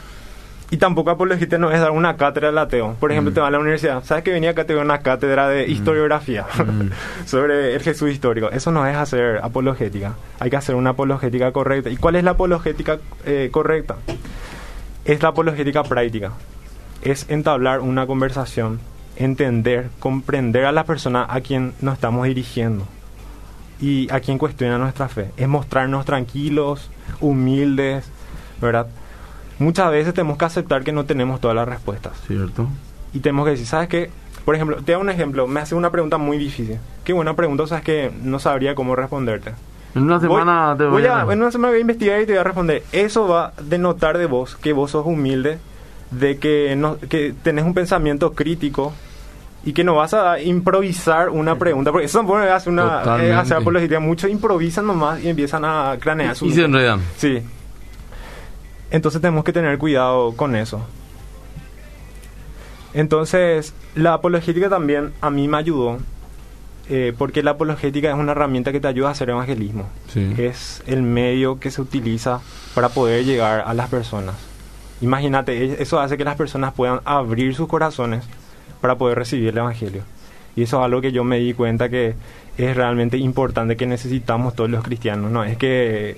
[0.71, 2.95] Y tampoco apologética no es dar una cátedra al ateo.
[2.99, 3.33] Por ejemplo, Mm.
[3.35, 4.03] te vas a la universidad.
[4.05, 6.89] ¿Sabes que venía acá te una cátedra de historiografía Mm.
[7.27, 8.49] sobre el Jesús histórico?
[8.49, 10.13] Eso no es hacer apologética.
[10.39, 11.89] Hay que hacer una apologética correcta.
[11.89, 13.97] ¿Y cuál es la apologética eh, correcta?
[15.03, 16.31] Es la apologética práctica.
[17.01, 18.79] Es entablar una conversación,
[19.17, 22.87] entender, comprender a la persona a quien nos estamos dirigiendo
[23.81, 25.31] y a quien cuestiona nuestra fe.
[25.35, 28.05] Es mostrarnos tranquilos, humildes,
[28.61, 28.87] ¿verdad?
[29.61, 32.13] Muchas veces tenemos que aceptar que no tenemos todas las respuestas.
[32.27, 32.67] ¿Cierto?
[33.13, 34.09] y tenemos que decir, ¿sabes qué?
[34.45, 36.79] Por ejemplo, te doy un ejemplo, me hace una pregunta muy difícil.
[37.03, 39.53] Qué buena pregunta, o sea, es que no sabría cómo responderte.
[39.93, 42.39] En una semana te voy, a, En una semana voy a investigar y te voy
[42.39, 42.83] a responder.
[42.91, 45.59] Eso va a denotar de vos que vos sos humilde,
[46.11, 48.93] de que, no, que tenés un pensamiento crítico
[49.63, 53.99] y que no vas a improvisar una pregunta, porque eso tampoco es una eh, apología,
[53.99, 56.47] muchos improvisan nomás y empiezan a cranear su...
[56.47, 57.01] Y se enredan.
[57.17, 57.43] Sí.
[58.91, 60.85] Entonces tenemos que tener cuidado con eso.
[62.93, 65.99] Entonces, la apologética también a mí me ayudó,
[66.89, 69.87] eh, porque la apologética es una herramienta que te ayuda a hacer evangelismo.
[70.37, 72.41] Es el medio que se utiliza
[72.75, 74.35] para poder llegar a las personas.
[75.01, 78.23] Imagínate, eso hace que las personas puedan abrir sus corazones
[78.81, 80.03] para poder recibir el Evangelio.
[80.55, 82.15] Y eso es algo que yo me di cuenta que
[82.57, 85.31] es realmente importante que necesitamos todos los cristianos.
[85.31, 86.15] No es que,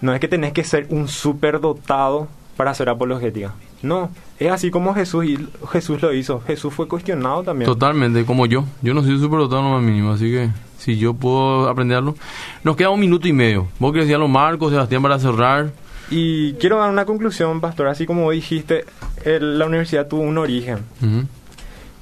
[0.00, 3.54] no es que tenés que ser un superdotado para hacer apologética.
[3.82, 5.38] No, es así como Jesús y
[5.70, 6.40] Jesús lo hizo.
[6.40, 7.70] Jesús fue cuestionado también.
[7.70, 8.64] Totalmente, como yo.
[8.82, 12.16] Yo no soy superdotado no más mínimo, así que si yo puedo aprenderlo.
[12.64, 13.68] Nos queda un minuto y medio.
[13.78, 15.70] Vos querés decir Marcos, Sebastián, para cerrar.
[16.10, 17.86] Y quiero dar una conclusión, pastor.
[17.86, 18.84] Así como dijiste,
[19.24, 20.78] la universidad tuvo un origen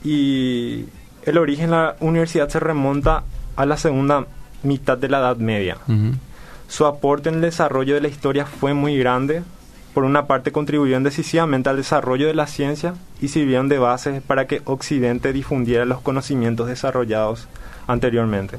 [0.05, 0.85] y
[1.25, 3.25] el origen de la universidad se remonta
[3.57, 4.27] a la segunda
[4.63, 5.79] mitad de la Edad Media.
[6.69, 9.43] Su aporte en el desarrollo de la historia fue muy grande.
[9.95, 14.47] Por una parte contribuyeron decisivamente al desarrollo de la ciencia y sirvieron de base para
[14.47, 17.49] que Occidente difundiera los conocimientos desarrollados
[17.87, 18.59] anteriormente.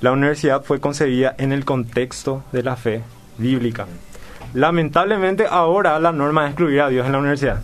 [0.00, 3.02] La universidad fue concebida en el contexto de la fe
[3.38, 3.86] bíblica.
[4.52, 7.62] Lamentablemente ahora la norma es excluir a Dios en la universidad.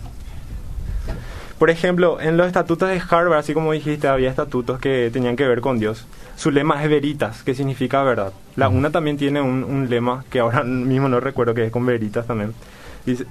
[1.59, 5.45] Por ejemplo, en los estatutos de Harvard, así como dijiste, había estatutos que tenían que
[5.45, 6.05] ver con Dios.
[6.37, 8.31] Su lema es veritas, que significa verdad.
[8.59, 12.27] La UNA también tiene un, lema que ahora mismo no recuerdo que es con veritas
[12.27, 12.53] también.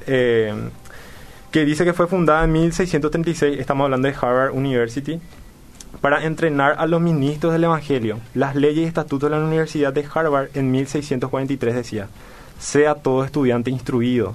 [0.06, 0.54] Eh,
[1.50, 5.20] que dice que fue fundada en 1636, estamos hablando de Harvard University,
[6.00, 8.18] para entrenar a los ministros del Evangelio.
[8.34, 12.08] Las leyes y estatutos de la Universidad de Harvard en 1643 decía,
[12.58, 14.34] sea todo estudiante instruido,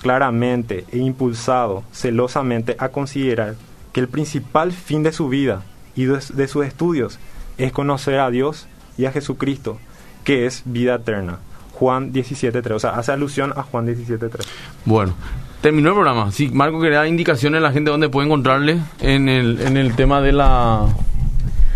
[0.00, 3.54] claramente e impulsado celosamente a considerar
[3.92, 5.62] que el principal fin de su vida
[5.94, 7.18] y de, sus estudios
[7.58, 8.66] es conocer a Dios
[8.96, 9.78] y a Jesucristo,
[10.24, 11.38] que es vida eterna.
[11.72, 14.46] Juan 17.3, o sea, hace alusión a Juan 17.3.
[14.84, 15.14] Bueno,
[15.60, 16.30] terminó el programa.
[16.30, 19.96] Sí, Marco quería dar indicaciones a la gente donde puede encontrarle en el, en el
[19.96, 20.86] tema de la...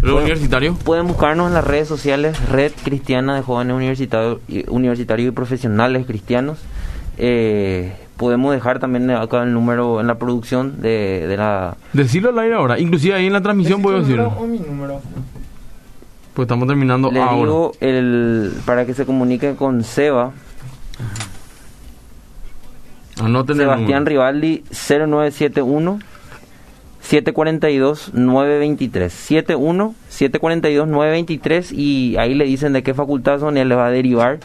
[0.03, 0.75] universitario?
[0.85, 4.39] Pueden buscarnos en las redes sociales, Red Cristiana de Jóvenes Universitarios
[4.69, 6.59] Universitarios y Profesionales Cristianos.
[7.19, 11.77] Eh, podemos dejar también acá el número en la producción de, de la...
[11.93, 14.29] Decirlo al aire ahora, inclusive ahí en la transmisión puedo decirlo.
[14.39, 15.01] O mi número?
[16.37, 17.37] Pues estamos terminando Le ahora.
[17.37, 20.33] Digo el, para que se comunique con Seba.
[23.19, 25.99] Anoten Sebastián Rivaldi 0971
[27.01, 33.71] 742 923 71 742 923 y ahí le dicen de qué facultad son y él
[33.71, 34.41] les va a derivar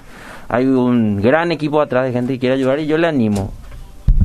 [0.47, 3.51] hay un gran equipo atrás de gente que quiere ayudar y yo le animo.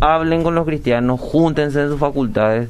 [0.00, 2.68] Hablen con los cristianos, júntense en sus facultades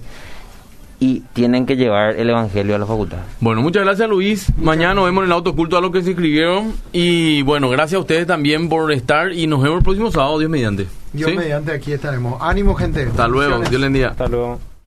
[0.99, 3.19] y tienen que llevar el evangelio a la facultad.
[3.41, 4.53] Bueno, muchas gracias Luis.
[4.57, 6.75] Mañana nos vemos en el autoculto a los que se inscribieron.
[6.93, 10.51] Y bueno, gracias a ustedes también por estar y nos vemos el próximo sábado, Dios
[10.51, 10.87] mediante.
[11.13, 12.41] Dios mediante, aquí estaremos.
[12.41, 13.05] Ánimo, gente.
[13.05, 14.09] Hasta luego, Dios les bendiga.
[14.09, 14.76] Hasta luego.